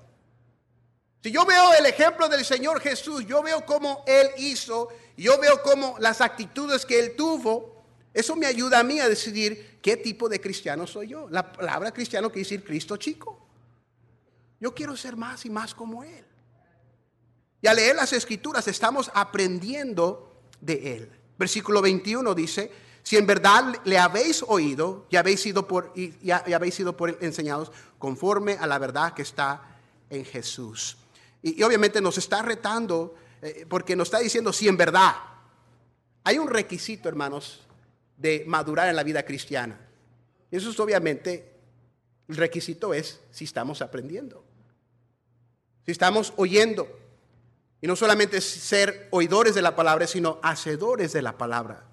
[1.23, 5.63] Si yo veo el ejemplo del Señor Jesús, yo veo cómo Él hizo, yo veo
[5.63, 10.29] cómo las actitudes que Él tuvo, eso me ayuda a mí a decidir qué tipo
[10.29, 11.29] de cristiano soy yo.
[11.31, 13.41] La palabra cristiano quiere decir Cristo chico.
[14.59, 16.25] Yo quiero ser más y más como Él.
[17.63, 21.21] Y al leer las escrituras estamos aprendiendo de Él.
[21.37, 22.71] Versículo 21 dice,
[23.03, 27.71] si en verdad le habéis oído y habéis sido por, y, habéis sido por enseñados
[27.99, 29.77] conforme a la verdad que está
[30.09, 30.97] en Jesús.
[31.43, 35.15] Y, obviamente nos está retando eh, porque nos está diciendo si en verdad
[36.25, 37.61] hay un requisito, hermanos,
[38.17, 39.79] de madurar en la vida cristiana.
[40.51, 41.53] Eso es obviamente,
[42.29, 44.43] el requisito es si estamos aprendiendo,
[45.85, 47.04] si estamos oyendo.
[47.85, 51.85] Y no solamente ser oidores de la palabra, sino hacedores de la palabra.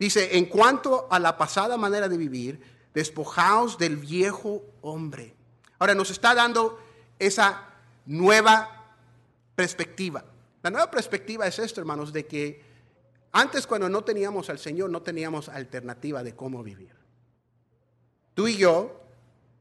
[0.00, 2.60] Dice, en cuanto a la pasada manera de vivir,
[2.92, 5.32] despojaos del viejo hombre.
[5.78, 6.76] Ahora nos está dando
[7.20, 7.68] esa
[8.04, 8.96] nueva
[9.54, 10.24] perspectiva.
[10.60, 12.64] La nueva perspectiva es esto, hermanos, de que
[13.30, 16.96] antes cuando no teníamos al Señor, no teníamos alternativa de cómo vivir.
[18.34, 19.04] Tú y yo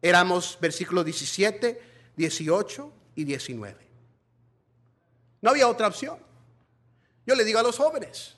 [0.02, 1.82] éramos versículos 17,
[2.16, 3.85] 18 y 19.
[5.46, 6.18] No había otra opción.
[7.24, 8.36] Yo le digo a los jóvenes,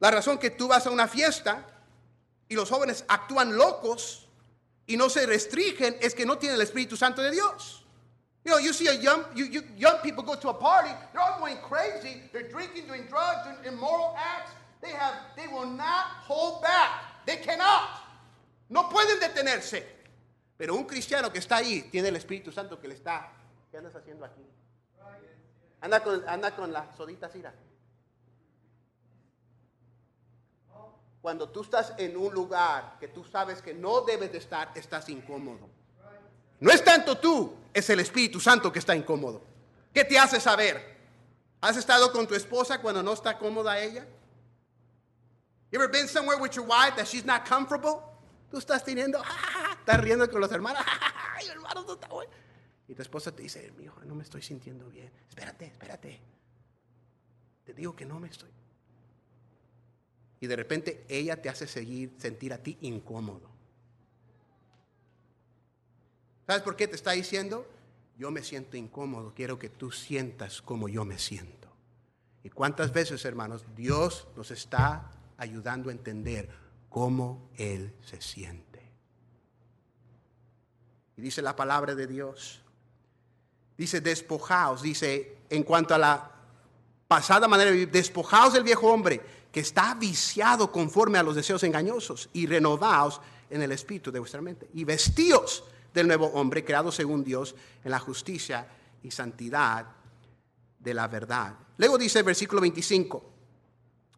[0.00, 1.64] la razón que tú vas a una fiesta
[2.48, 4.26] y los jóvenes actúan locos
[4.88, 7.86] y no se restringen es que no tienen el Espíritu Santo de Dios.
[8.44, 11.22] You know, you see a young, you, you, young people go to a party, they're
[11.22, 14.50] all going crazy, they're drinking, doing drugs, doing immoral acts.
[14.82, 17.24] They have, they will not hold back.
[17.24, 18.02] They cannot.
[18.68, 19.86] No pueden detenerse.
[20.56, 23.30] Pero un cristiano que está ahí tiene el Espíritu Santo que le está.
[23.70, 24.47] ¿Qué andas haciendo aquí?
[25.80, 27.54] Anda con, anda con la sodita Cira.
[31.20, 35.08] Cuando tú estás en un lugar que tú sabes que no debes de estar, estás
[35.08, 35.68] incómodo.
[36.60, 39.42] No es tanto tú, es el Espíritu Santo que está incómodo.
[39.92, 40.96] ¿Qué te hace saber?
[41.60, 44.06] ¿Has estado con tu esposa cuando no está cómoda ella?
[45.70, 48.02] You ever been somewhere with your wife that she's not comfortable?
[48.50, 49.20] Tú estás teniendo,
[49.80, 50.82] estás riendo con los hermanos,
[51.36, 52.30] ay, hermano, no está bueno.
[52.88, 55.10] Y tu esposa te dice, mi hijo, no me estoy sintiendo bien.
[55.28, 56.18] Espérate, espérate.
[57.64, 58.48] Te digo que no me estoy.
[60.40, 63.50] Y de repente ella te hace seguir, sentir a ti incómodo.
[66.46, 67.68] ¿Sabes por qué te está diciendo?
[68.16, 71.68] Yo me siento incómodo, quiero que tú sientas como yo me siento.
[72.42, 76.48] ¿Y cuántas veces, hermanos, Dios nos está ayudando a entender
[76.88, 78.80] cómo Él se siente?
[81.16, 82.62] Y dice la palabra de Dios,
[83.78, 86.30] dice despojaos, dice en cuanto a la
[87.06, 91.62] pasada manera de vivir, despojaos del viejo hombre que está viciado conforme a los deseos
[91.62, 95.64] engañosos y renovaos en el espíritu de vuestra mente y vestíos
[95.94, 98.66] del nuevo hombre creado según Dios en la justicia
[99.02, 99.86] y santidad
[100.78, 101.54] de la verdad.
[101.78, 103.24] Luego dice el versículo 25,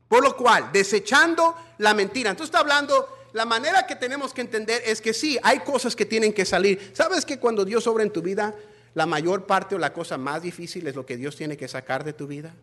[0.08, 4.82] por lo cual, desechando la mentira, entonces está hablando, la manera que tenemos que entender
[4.84, 6.90] es que sí, hay cosas que tienen que salir.
[6.94, 8.54] ¿Sabes que cuando Dios obra en tu vida,
[8.94, 12.04] la mayor parte o la cosa más difícil es lo que Dios tiene que sacar
[12.04, 12.54] de tu vida?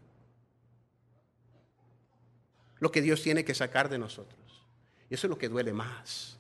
[2.80, 4.40] lo que Dios tiene que sacar de nosotros.
[5.10, 6.38] Y eso es lo que duele más.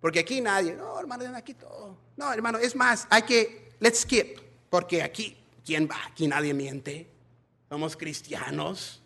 [0.00, 1.96] Porque aquí nadie, no, hermano, aquí todo.
[2.16, 4.38] No, hermano, es más, hay que, let's skip.
[4.68, 5.96] Porque aquí, ¿quién va?
[6.06, 7.08] Aquí nadie miente.
[7.68, 9.00] Somos cristianos.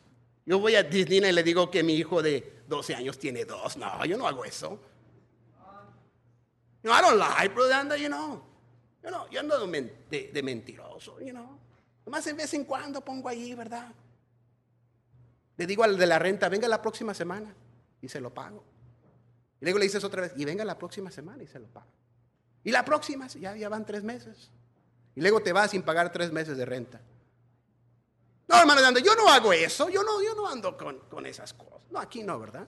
[0.44, 3.76] Yo voy a Disney y le digo que mi hijo de 12 años tiene dos.
[3.76, 4.80] No, yo no hago eso.
[6.82, 8.42] No, I don't lie, brother, you know.
[9.02, 11.58] Yo no, yo ando de, de mentiroso, you know.
[12.04, 13.92] Nomás de vez en cuando pongo ahí, ¿verdad?
[15.56, 17.54] Le digo al de la renta, venga la próxima semana
[18.00, 18.64] y se lo pago.
[19.60, 21.90] Y luego le dices otra vez, y venga la próxima semana y se lo pago.
[22.64, 24.50] Y la próxima, ya, ya van tres meses.
[25.14, 27.00] Y luego te vas sin pagar tres meses de renta.
[28.46, 31.82] No, hermano, yo no hago eso, yo no, yo no ando con, con esas cosas.
[31.90, 32.66] No, aquí no, ¿verdad?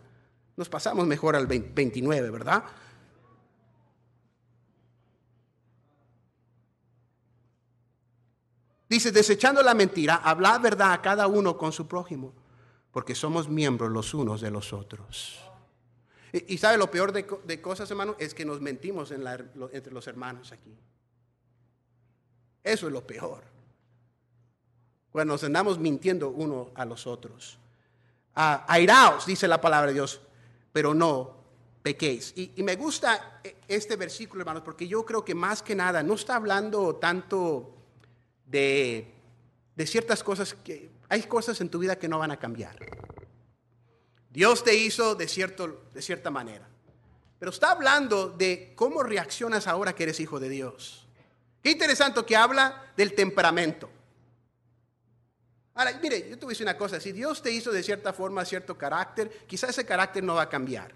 [0.57, 2.65] Nos pasamos mejor al 29, ¿verdad?
[8.91, 12.35] Dice, desechando la mentira, habla verdad a cada uno con su prójimo
[12.91, 15.39] porque somos miembros los unos de los otros.
[16.33, 20.77] Y, sabe lo peor de, cosas, hermano, es que nos mentimos entre los hermanos aquí.
[22.63, 23.43] Eso es lo peor.
[25.11, 27.59] Cuando nos andamos mintiendo uno a los otros.
[28.35, 30.21] Airaos, dice la palabra de Dios,
[30.73, 31.35] pero no
[31.83, 32.33] pequéis.
[32.37, 36.15] Y, y, me gusta este versículo, hermanos, porque yo creo que más que nada no
[36.15, 37.80] está hablando tanto
[38.51, 39.13] de,
[39.77, 42.77] de ciertas cosas que hay cosas en tu vida que no van a cambiar.
[44.31, 46.69] Dios te hizo de, cierto, de cierta manera.
[47.39, 51.07] Pero está hablando de cómo reaccionas ahora que eres hijo de Dios.
[51.63, 53.91] Qué interesante que habla del temperamento.
[55.75, 58.13] Ahora, mire, yo te voy a decir una cosa, si Dios te hizo de cierta
[58.13, 60.95] forma cierto carácter, quizás ese carácter no va a cambiar.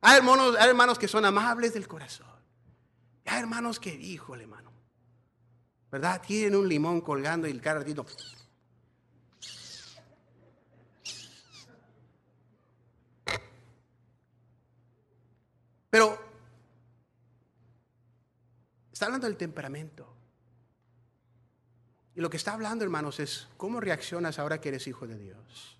[0.00, 2.26] Hay hermanos, hay hermanos que son amables del corazón.
[3.24, 4.71] hay hermanos que, híjole, hermano,
[5.92, 6.22] ¿verdad?
[6.26, 8.06] Tienen un limón colgando y el carretito
[15.90, 16.18] Pero
[18.90, 20.08] está hablando del temperamento.
[22.14, 25.78] Y lo que está hablando, hermanos, es cómo reaccionas ahora que eres hijo de Dios.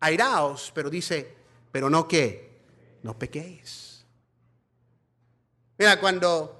[0.00, 1.36] Airaos, pero dice,
[1.70, 2.62] pero no qué,
[3.02, 4.06] no pequéis.
[5.76, 6.57] Mira, cuando,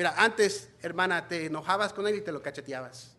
[0.00, 3.14] mira, antes, hermana, te enojabas con él y te lo cacheteabas.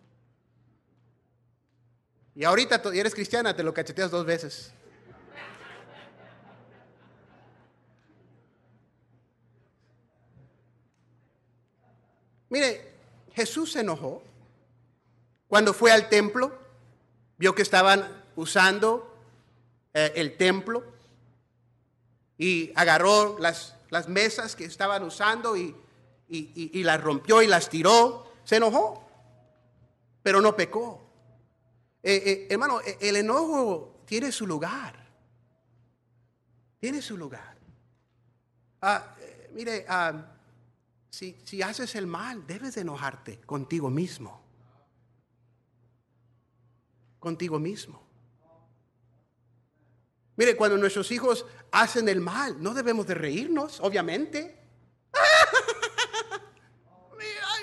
[2.33, 4.73] Y ahorita eres cristiana, te lo cacheteas dos veces.
[12.49, 12.95] Mire,
[13.33, 14.23] Jesús se enojó
[15.47, 16.51] cuando fue al templo,
[17.37, 19.15] vio que estaban usando
[19.93, 20.83] eh, el templo
[22.39, 25.75] y agarró las, las, mesas que estaban usando y,
[26.33, 28.31] y las rompió y las tiró.
[28.43, 29.01] Se enojó,
[30.23, 31.01] pero no pecó.
[32.03, 34.95] Eh, eh, hermano, eh, el enojo tiene su lugar.
[36.79, 37.57] Tiene su lugar.
[38.81, 39.15] Ah,
[39.53, 40.25] mire, ah,
[41.09, 44.41] si, si haces el mal, debes de enojarte contigo mismo.
[47.19, 48.01] Contigo mismo.
[50.37, 54.57] Mire, cuando nuestros hijos hacen el mal, no debemos de reírnos, obviamente.
[55.13, 55.21] Ay,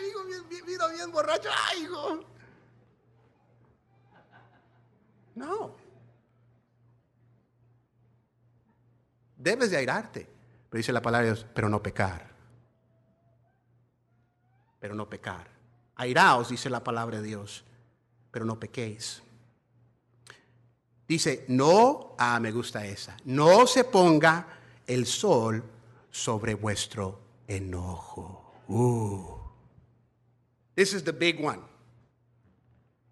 [0.08, 0.80] hijo, bien, bien, bien
[1.18, 1.50] borracho.
[5.34, 5.74] No.
[9.36, 10.28] Debes de airarte.
[10.68, 12.28] Pero dice la palabra de Dios, pero no pecar.
[14.80, 15.48] Pero no pecar.
[15.96, 17.64] Airaos, dice la palabra de Dios,
[18.30, 19.22] pero no pequéis.
[21.08, 24.46] Dice, no, ah, me gusta esa, no se ponga
[24.86, 25.64] el sol
[26.10, 28.62] sobre vuestro enojo.
[28.68, 29.37] Uh.
[30.78, 31.58] This is the big one.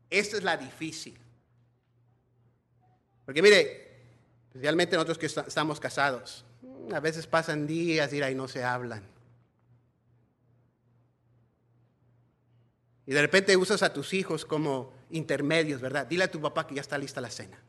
[0.08, 1.18] Esta es la difícil.
[3.24, 4.04] Porque mire,
[4.46, 6.44] especialmente nosotros que estamos casados,
[6.94, 9.02] a veces pasan días y no se hablan.
[13.04, 16.06] Y de repente usas a tus hijos como intermedios, ¿verdad?
[16.06, 17.60] Dile a tu papá que ya está lista la cena.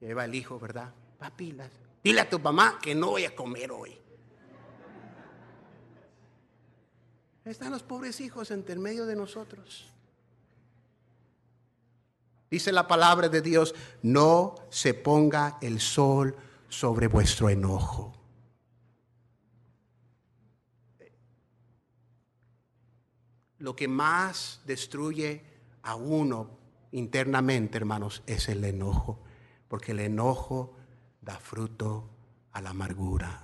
[0.00, 0.92] Lleva el hijo, ¿verdad?
[1.16, 1.70] Papilas.
[2.02, 4.01] Dile a tu mamá que no voy a comer hoy.
[7.52, 9.86] Están los pobres hijos entre medio de nosotros.
[12.50, 16.34] Dice la palabra de Dios, no se ponga el sol
[16.70, 18.14] sobre vuestro enojo.
[23.58, 25.44] Lo que más destruye
[25.82, 26.58] a uno
[26.90, 29.22] internamente, hermanos, es el enojo
[29.68, 30.74] porque el enojo
[31.20, 32.08] da fruto
[32.52, 33.41] a la amargura.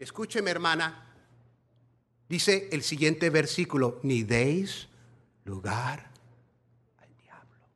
[0.00, 1.06] Escúcheme, hermana.
[2.26, 4.88] Dice el siguiente versículo, ni deis
[5.44, 6.10] lugar
[6.96, 7.66] al diablo.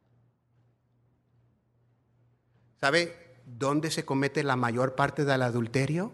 [2.80, 6.12] ¿Sabe dónde se comete la mayor parte del adulterio?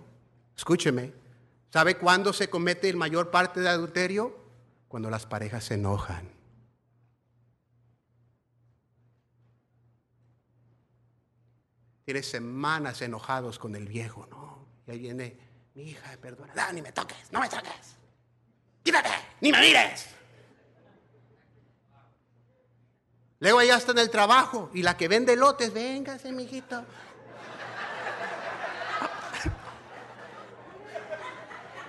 [0.57, 1.13] Escúcheme.
[1.69, 4.37] ¿Sabe cuándo se comete la mayor parte del adulterio?
[4.89, 6.29] Cuando las parejas se enojan.
[12.05, 14.67] Tiene semanas enojados con el viejo, ¿no?
[14.89, 17.97] Y ahí viene, mi hija, perdona, ni me toques, no me toques.
[18.83, 20.07] Quítate, ni me mires.
[23.39, 26.85] Luego allá está en el trabajo y la que vende lotes, véngase, mijito.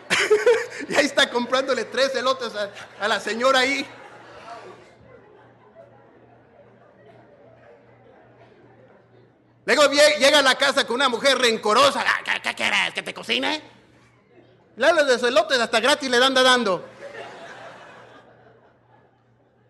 [0.88, 3.86] y ahí está comprándole tres elotes a, a la señora ahí.
[9.66, 12.04] Luego llega a la casa con una mujer rencorosa.
[12.06, 12.94] Ah, ¿Qué, quieres?
[12.94, 13.62] ¿Que te cocine?
[14.76, 16.84] Le de su elote hasta gratis le dan dando.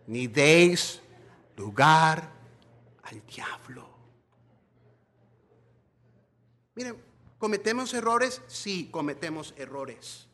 [0.07, 1.01] Ni deis
[1.57, 2.29] lugar
[3.03, 3.89] al diablo.
[6.75, 7.03] Miren,
[7.37, 8.41] ¿cometemos errores?
[8.47, 10.27] Sí, cometemos errores.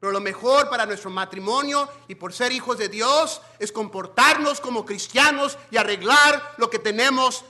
[0.00, 4.84] Pero lo mejor para nuestro matrimonio y por ser hijos de Dios es comportarnos como
[4.84, 7.44] cristianos y arreglar lo que tenemos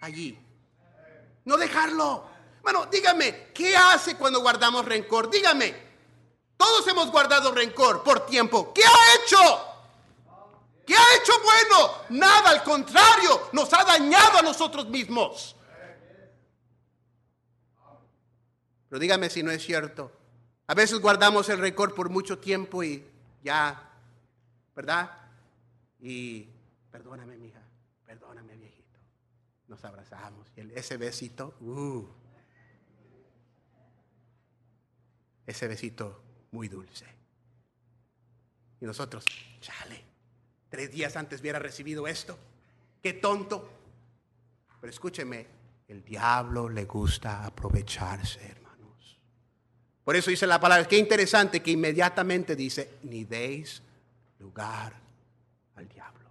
[0.00, 0.41] allí.
[1.44, 2.24] No dejarlo.
[2.62, 5.30] Bueno, dígame, ¿qué hace cuando guardamos rencor?
[5.30, 5.74] Dígame.
[6.56, 8.72] Todos hemos guardado rencor por tiempo.
[8.72, 9.72] ¿Qué ha hecho?
[10.86, 11.90] ¿Qué ha hecho bueno?
[12.10, 15.56] Nada, al contrario, nos ha dañado a nosotros mismos.
[18.88, 20.12] Pero dígame si no es cierto.
[20.66, 23.04] A veces guardamos el rencor por mucho tiempo y
[23.42, 23.90] ya,
[24.76, 25.10] ¿verdad?
[26.00, 26.46] Y
[26.90, 27.61] perdóname, mija.
[29.72, 32.06] Nos abrazamos y ese besito, uh,
[35.46, 37.06] ese besito muy dulce.
[38.82, 39.24] Y nosotros,
[39.62, 40.04] chale,
[40.68, 42.38] tres días antes hubiera recibido esto.
[43.02, 43.66] Qué tonto.
[44.78, 45.46] Pero escúcheme,
[45.88, 49.18] el diablo le gusta aprovecharse, hermanos.
[50.04, 53.82] Por eso dice la palabra, qué interesante que inmediatamente dice, ni deis
[54.38, 54.92] lugar
[55.76, 56.21] al diablo.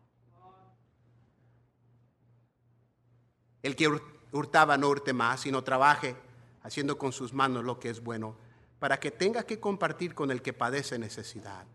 [3.64, 3.88] El que
[4.32, 6.16] hurtaba no hurte más, sino trabaje
[6.64, 8.36] haciendo con sus manos lo que es bueno,
[8.80, 11.66] para que tenga que compartir con el que padece necesidad.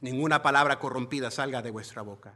[0.00, 2.34] Ninguna palabra corrompida salga de vuestra boca,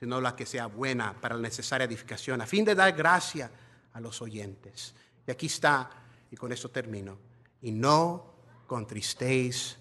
[0.00, 3.50] sino la que sea buena para la necesaria edificación, a fin de dar gracia
[3.92, 4.94] a los oyentes.
[5.26, 5.90] Y aquí está,
[6.30, 7.18] y con esto termino,
[7.62, 8.34] y no
[8.66, 9.78] contristéis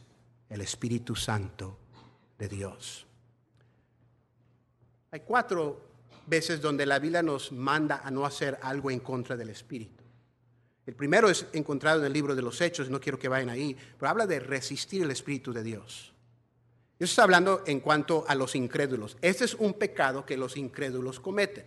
[0.49, 1.79] el Espíritu Santo
[2.37, 3.07] de Dios.
[5.11, 5.92] Hay cuatro
[6.25, 10.03] veces donde la Biblia nos manda a no hacer algo en contra del Espíritu.
[10.85, 13.75] El primero es encontrado en el libro de los Hechos, no quiero que vayan ahí,
[13.97, 16.13] pero habla de resistir el Espíritu de Dios.
[16.99, 19.17] Eso está hablando en cuanto a los incrédulos.
[19.21, 21.65] Este es un pecado que los incrédulos cometen.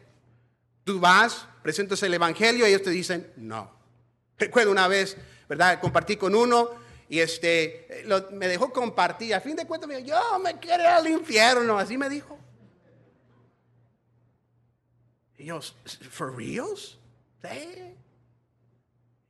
[0.84, 3.70] Tú vas, presentas el Evangelio y ellos te dicen, no.
[4.38, 5.16] Recuerdo una vez,
[5.48, 5.80] ¿verdad?
[5.80, 6.70] Compartí con uno
[7.08, 9.34] y este, me dejó compartir.
[9.34, 11.78] A fin de cuentas me dijo, yo me quiero ir al infierno.
[11.78, 12.35] Así me dijo.
[15.38, 15.60] Y yo,
[16.10, 16.98] ¿for reals?
[17.42, 17.94] Sí.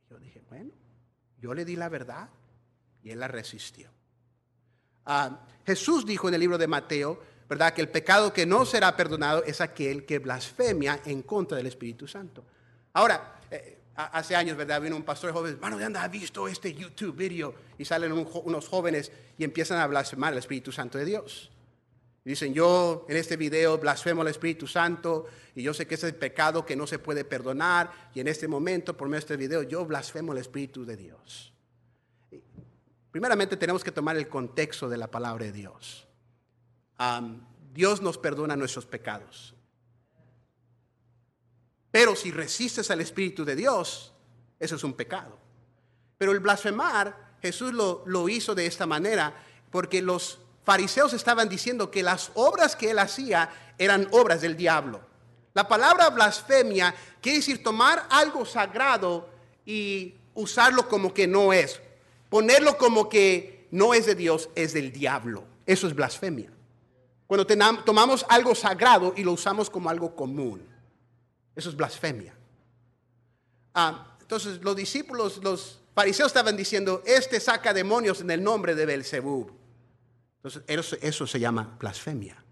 [0.09, 0.71] Yo dije, bueno,
[1.39, 2.29] yo le di la verdad
[3.03, 3.89] y él la resistió.
[5.05, 7.73] Ah, Jesús dijo en el libro de Mateo, ¿verdad?
[7.73, 12.07] Que el pecado que no será perdonado es aquel que blasfemia en contra del Espíritu
[12.07, 12.43] Santo.
[12.93, 14.81] Ahora, eh, hace años, ¿verdad?
[14.81, 17.53] Vino un pastor joven, hermano, ¿de dónde ha visto este YouTube video?
[17.77, 21.51] Y salen unos jóvenes y empiezan a blasfemar el Espíritu Santo de Dios.
[22.27, 26.13] Dicen, yo en este video blasfemo al Espíritu Santo y yo sé que es el
[26.13, 29.63] pecado que no se puede perdonar y en este momento, por medio de este video,
[29.63, 31.53] yo blasfemo el Espíritu de Dios.
[33.11, 36.05] Primeramente tenemos que tomar el contexto de la palabra de Dios.
[37.73, 39.55] Dios nos perdona nuestros pecados.
[41.91, 44.13] Pero si resistes al Espíritu de Dios,
[44.59, 45.39] eso es un pecado.
[46.17, 49.33] Pero el blasfemar, Jesús lo, lo hizo de esta manera
[49.71, 54.99] porque los fariseos estaban diciendo que las obras que él hacía eran obras del diablo.
[55.53, 59.29] La palabra blasfemia quiere decir tomar algo sagrado
[59.65, 61.79] y usarlo como que no es.
[62.29, 65.45] Ponerlo como que no es de Dios, es del diablo.
[65.65, 66.51] Eso es blasfemia.
[67.27, 67.47] Cuando
[67.85, 70.67] tomamos algo sagrado y lo usamos como algo común.
[71.55, 72.35] Eso es blasfemia.
[73.73, 78.85] Ah, entonces los discípulos, los fariseos estaban diciendo, este saca demonios en el nombre de
[78.85, 79.66] Belzebub.
[80.37, 80.63] Entonces
[81.01, 82.43] eso, se llama blasfemia.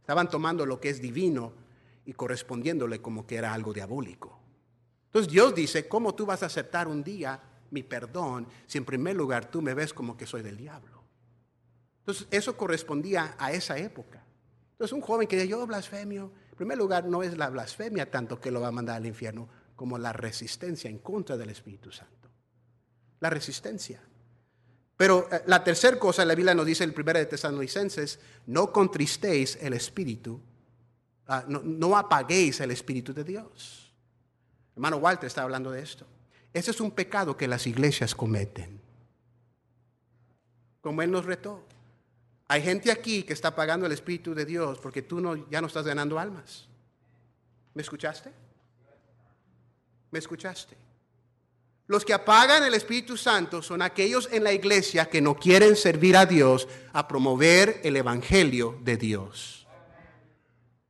[0.00, 1.52] Estaban tomando lo que es divino
[2.04, 4.38] y correspondiéndole como que era algo diabólico.
[5.06, 9.16] Entonces Dios dice, ¿cómo tú vas a aceptar un día mi perdón si en primer
[9.16, 11.02] lugar tú me ves como que soy del diablo?
[12.00, 14.22] Entonces, eso correspondía a esa época.
[14.72, 18.50] Entonces, un joven que yo blasfemio, en primer lugar, no es la blasfemia tanto que
[18.50, 22.28] lo va a mandar al infierno, como la resistencia en contra del Espíritu Santo.
[23.20, 24.02] La resistencia.
[24.96, 28.72] Pero eh, la tercera cosa, la Biblia nos dice en el primero de Tesalonicenses, no
[28.72, 30.40] contristéis el Espíritu,
[31.26, 33.92] ah, no, no apaguéis el Espíritu de Dios.
[34.74, 36.06] Hermano Walter está hablando de esto.
[36.52, 38.80] Ese es un pecado que las iglesias cometen.
[40.80, 41.64] Como Él nos retó.
[42.46, 45.66] Hay gente aquí que está pagando el Espíritu de Dios porque tú no, ya no
[45.66, 46.68] estás ganando almas.
[47.72, 48.30] ¿Me escuchaste?
[50.10, 50.76] ¿Me escuchaste?
[51.86, 56.16] Los que apagan el Espíritu Santo son aquellos en la iglesia que no quieren servir
[56.16, 59.66] a Dios a promover el Evangelio de Dios.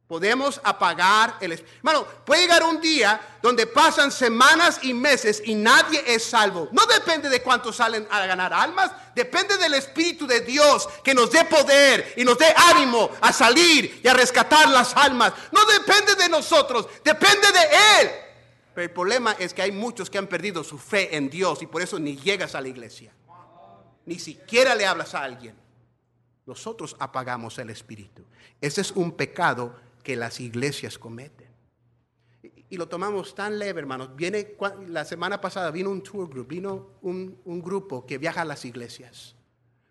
[0.06, 6.04] Podemos apagar el Hermano, puede llegar un día donde pasan semanas y meses y nadie
[6.06, 6.68] es salvo.
[6.70, 11.32] No depende de cuántos salen a ganar almas, depende del Espíritu de Dios que nos
[11.32, 15.32] dé poder y nos dé ánimo a salir y a rescatar las almas.
[15.50, 18.23] No depende de nosotros, depende de Él.
[18.74, 21.66] Pero el problema es que hay muchos que han perdido su fe en Dios y
[21.66, 23.12] por eso ni llegas a la iglesia.
[24.04, 25.54] Ni siquiera le hablas a alguien.
[26.44, 28.24] Nosotros apagamos el Espíritu.
[28.60, 31.48] Ese es un pecado que las iglesias cometen.
[32.68, 34.14] Y lo tomamos tan leve, hermanos.
[34.16, 34.56] Viene,
[34.88, 39.36] la semana pasada vino un tour group, vino un, grupo que viaja a las iglesias.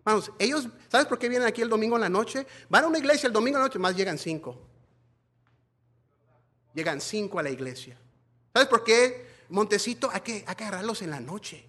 [0.00, 2.46] Hermanos, ellos, ¿sabes por qué vienen aquí el domingo en la noche?
[2.68, 4.60] Van a una iglesia el domingo en la noche, más llegan cinco.
[6.74, 7.98] Llegan cinco a la iglesia.
[8.54, 9.26] ¿Sabes por qué?
[9.48, 11.66] Montecito, hay que, hay que agarrarlos en la noche.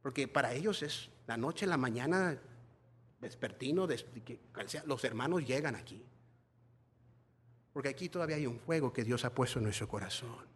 [0.00, 2.40] Porque para ellos es la noche, la mañana,
[3.20, 3.86] despertino,
[4.86, 6.02] los hermanos llegan aquí.
[7.74, 10.46] Porque aquí todavía hay un fuego que Dios ha puesto en nuestro corazón.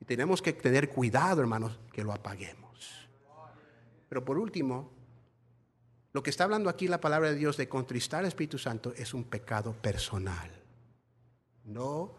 [0.00, 3.08] Y tenemos que tener cuidado, hermanos, que lo apaguemos.
[4.08, 4.90] Pero por último,
[6.12, 9.14] lo que está hablando aquí la palabra de Dios de contristar al Espíritu Santo es
[9.14, 10.50] un pecado personal.
[11.64, 12.12] No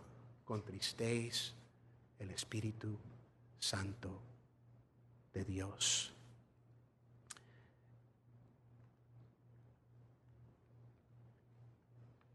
[0.46, 1.54] contristéis
[2.24, 2.98] el Espíritu
[3.60, 4.22] Santo
[5.34, 6.14] de Dios.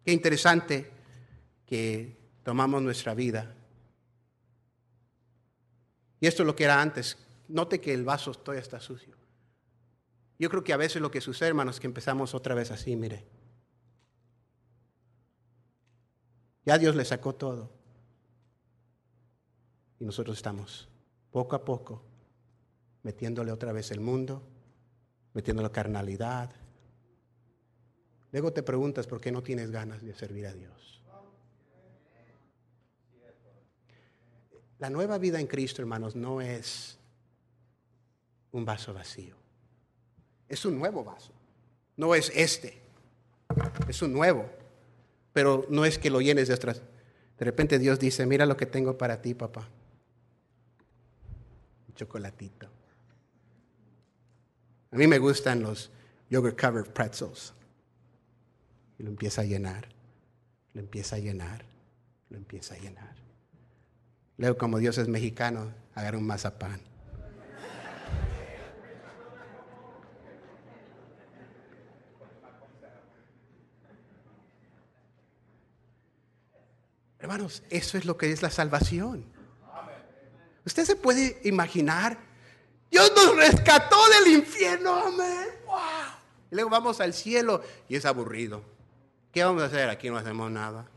[0.04, 0.90] Qué interesante
[1.66, 3.54] que tomamos nuestra vida.
[6.20, 7.18] Y esto es lo que era antes.
[7.48, 9.14] Note que el vaso todavía está sucio.
[10.38, 13.26] Yo creo que a veces lo que sucede, hermanos, que empezamos otra vez así, mire.
[16.64, 17.77] Ya Dios le sacó todo.
[20.00, 20.88] Y nosotros estamos
[21.30, 22.02] poco a poco
[23.02, 24.42] metiéndole otra vez el mundo,
[25.34, 26.50] metiéndole carnalidad.
[28.32, 31.02] Luego te preguntas por qué no tienes ganas de servir a Dios.
[34.78, 36.98] La nueva vida en Cristo, hermanos, no es
[38.52, 39.34] un vaso vacío.
[40.48, 41.32] Es un nuevo vaso.
[41.96, 42.80] No es este.
[43.88, 44.48] Es un nuevo,
[45.32, 46.82] pero no es que lo llenes de otras.
[47.38, 49.68] De repente Dios dice, mira lo que tengo para ti, papá.
[51.98, 52.68] Chocolatito.
[54.92, 55.90] A mí me gustan los
[56.30, 57.52] yogurt covered pretzels.
[58.98, 59.88] Y lo empieza a llenar,
[60.74, 61.64] lo empieza a llenar,
[62.30, 63.16] lo empieza a llenar.
[64.36, 66.80] Luego, como Dios es mexicano, agarra un mazapán.
[77.18, 79.37] Hermanos, eso es lo que es la salvación.
[80.64, 82.18] Usted se puede imaginar,
[82.90, 85.48] Dios nos rescató del infierno, amén.
[86.50, 88.62] Y luego vamos al cielo y es aburrido.
[89.32, 89.88] ¿Qué vamos a hacer?
[89.90, 90.88] Aquí no hacemos nada.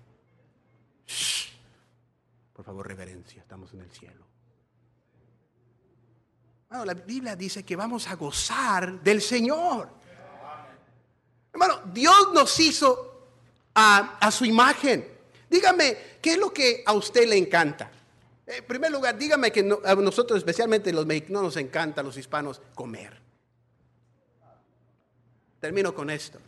[2.54, 4.26] Por favor, reverencia, estamos en el cielo.
[6.70, 9.90] Bueno, la Biblia dice que vamos a gozar del Señor.
[11.52, 13.28] Hermano, Dios nos hizo
[13.76, 15.06] a, a su imagen.
[15.50, 17.92] Dígame, ¿qué es lo que a usted le encanta?
[18.52, 23.18] En primer lugar, dígame que a nosotros, especialmente los mexicanos, nos encanta, los hispanos, comer.
[25.60, 26.40] Termino con esto.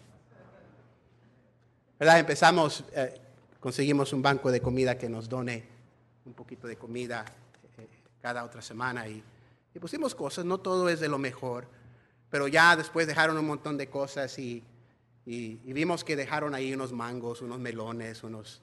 [1.98, 2.20] ¿Verdad?
[2.20, 3.22] Empezamos, eh,
[3.60, 5.64] conseguimos un banco de comida que nos done
[6.26, 7.24] un poquito de comida
[7.78, 7.88] eh,
[8.22, 9.24] cada otra semana y,
[9.80, 11.68] pusimos cosas, no todo es de lo mejor,
[12.30, 14.64] pero ya después dejaron un montón de cosas y,
[15.26, 18.62] y vimos que dejaron ahí unos mangos, unos melones, unos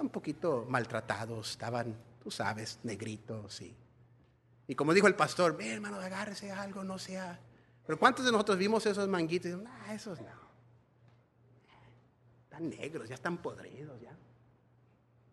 [0.00, 3.60] un poquito maltratados, estaban, tú sabes, negritos.
[3.60, 3.76] Y,
[4.66, 7.38] y como dijo el pastor, ve hermano, agárrese algo, no sea.
[7.86, 10.44] Pero ¿cuántos de nosotros vimos esos manguitos y esos no?
[12.44, 14.16] Están negros, ya están podridos, ya.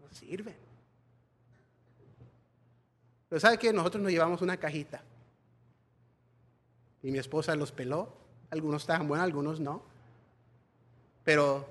[0.02, 0.58] No sirven.
[3.30, 3.72] Pero ¿sabe qué?
[3.72, 5.02] Nosotros nos llevamos una cajita.
[7.02, 8.18] Y mi esposa los peló.
[8.50, 9.84] Algunos estaban buenos, algunos no.
[11.24, 11.66] Pero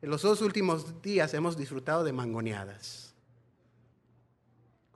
[0.00, 3.05] en los dos últimos días hemos disfrutado de mangoneadas.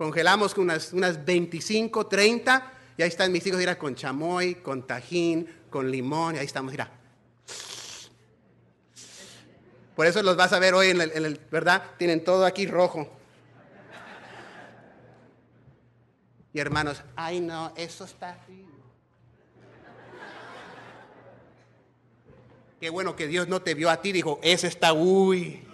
[0.01, 5.47] Congelamos unas, unas 25, 30, y ahí están mis hijos, mira, con chamoy, con tajín,
[5.69, 6.91] con limón, y ahí estamos, mira.
[9.95, 11.83] Por eso los vas a ver hoy en el, ¿verdad?
[11.99, 13.11] Tienen todo aquí rojo.
[16.55, 18.39] Y hermanos, ay no, eso está
[22.81, 25.70] Qué bueno que Dios no te vio a ti, dijo, ese está uy.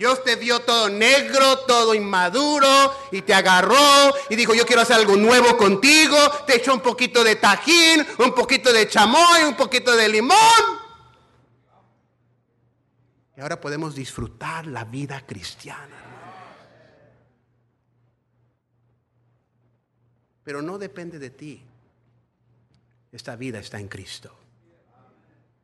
[0.00, 2.66] Dios te vio todo negro, todo inmaduro
[3.12, 6.16] y te agarró y dijo, yo quiero hacer algo nuevo contigo.
[6.46, 10.38] Te echó un poquito de tajín, un poquito de chamoy, un poquito de limón.
[13.36, 15.98] Y ahora podemos disfrutar la vida cristiana.
[20.42, 21.62] Pero no depende de ti.
[23.12, 24.34] Esta vida está en Cristo.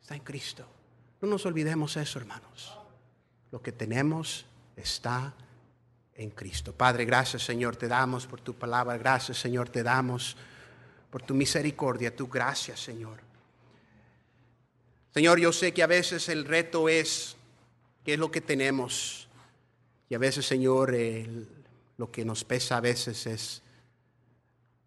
[0.03, 0.67] Está en Cristo.
[1.23, 2.77] No nos olvidemos eso, hermanos.
[3.51, 5.35] Lo que tenemos está
[6.15, 6.73] en Cristo.
[6.73, 8.97] Padre, gracias Señor, te damos por tu palabra.
[8.97, 10.37] Gracias Señor, te damos
[11.11, 13.21] por tu misericordia, tu gracia, Señor.
[15.15, 17.37] Señor, yo sé que a veces el reto es
[18.05, 19.29] qué es lo que tenemos.
[20.11, 20.95] Y a veces, Señor,
[21.97, 23.63] lo que nos pesa a veces es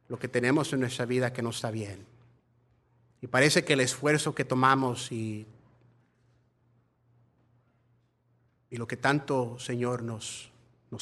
[0.07, 2.05] lo que tenemos en nuestra vida que no está bien.
[3.21, 5.47] Y parece que el esfuerzo que tomamos y,
[8.69, 10.51] y lo que tanto, Señor, nos,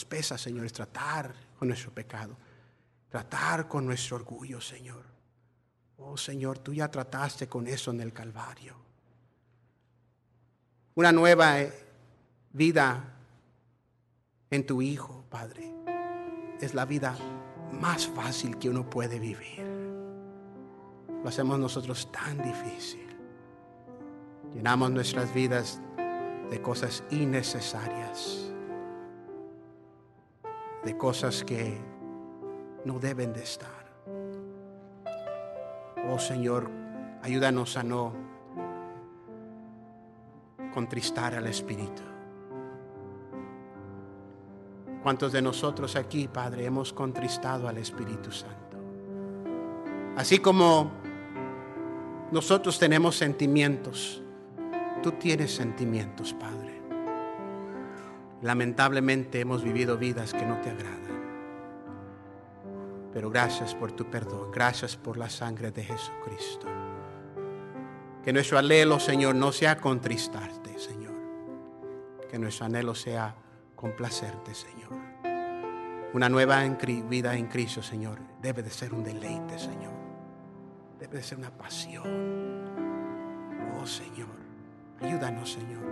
[0.07, 2.35] pesa, Señor, es tratar con nuestro pecado,
[3.09, 5.03] tratar con nuestro orgullo, Señor.
[5.97, 8.75] Oh, Señor, tú ya trataste con eso en el Calvario.
[10.95, 11.73] Una nueva eh,
[12.53, 13.15] vida
[14.49, 15.71] en tu Hijo, Padre,
[16.61, 17.17] es la vida
[17.71, 19.67] más fácil que uno puede vivir
[21.23, 23.05] lo hacemos nosotros tan difícil.
[24.53, 25.81] Llenamos nuestras vidas
[26.49, 28.51] de cosas innecesarias,
[30.83, 31.77] de cosas que
[32.85, 33.87] no deben de estar.
[36.09, 36.69] Oh Señor,
[37.21, 38.13] ayúdanos a no
[40.73, 42.03] contristar al Espíritu.
[45.03, 48.77] ¿Cuántos de nosotros aquí, Padre, hemos contristado al Espíritu Santo?
[50.15, 50.91] Así como
[52.31, 54.21] nosotros tenemos sentimientos.
[55.01, 56.81] Tú tienes sentimientos, Padre.
[58.41, 60.97] Lamentablemente hemos vivido vidas que no te agradan.
[63.13, 64.51] Pero gracias por tu perdón.
[64.51, 66.67] Gracias por la sangre de Jesucristo.
[68.23, 71.15] Que nuestro anhelo, Señor, no sea contristarte, Señor.
[72.29, 73.35] Que nuestro anhelo sea
[73.75, 74.91] complacerte, Señor.
[76.13, 76.63] Una nueva
[77.09, 79.97] vida en Cristo, Señor, debe de ser un deleite, Señor
[80.99, 82.03] debe ser una pasión.
[83.79, 84.46] Oh Señor.
[85.01, 85.83] Ayúdanos, Señor.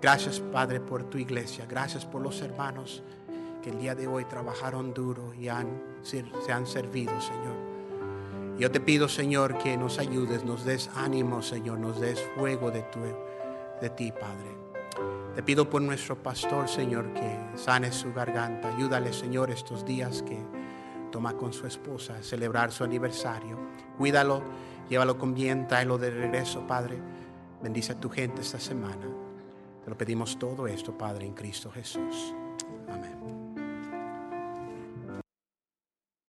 [0.00, 1.66] Gracias, Padre, por tu iglesia.
[1.66, 3.02] Gracias por los hermanos
[3.62, 5.48] que el día de hoy trabajaron duro y
[6.02, 7.68] se han servido, Señor.
[8.58, 12.82] Yo te pido, Señor, que nos ayudes, nos des ánimo, Señor, nos des fuego de,
[12.82, 12.98] tu,
[13.80, 14.56] de ti, Padre.
[15.36, 18.74] Te pido por nuestro pastor, Señor, que sane su garganta.
[18.74, 20.36] Ayúdale, Señor, estos días que
[21.12, 23.56] toma con su esposa a celebrar su aniversario.
[23.96, 24.42] Cuídalo,
[24.88, 26.98] llévalo con bien, tráelo de regreso, Padre.
[27.62, 29.06] Bendice a tu gente esta semana.
[29.84, 32.34] Te lo pedimos todo esto, Padre, en Cristo Jesús.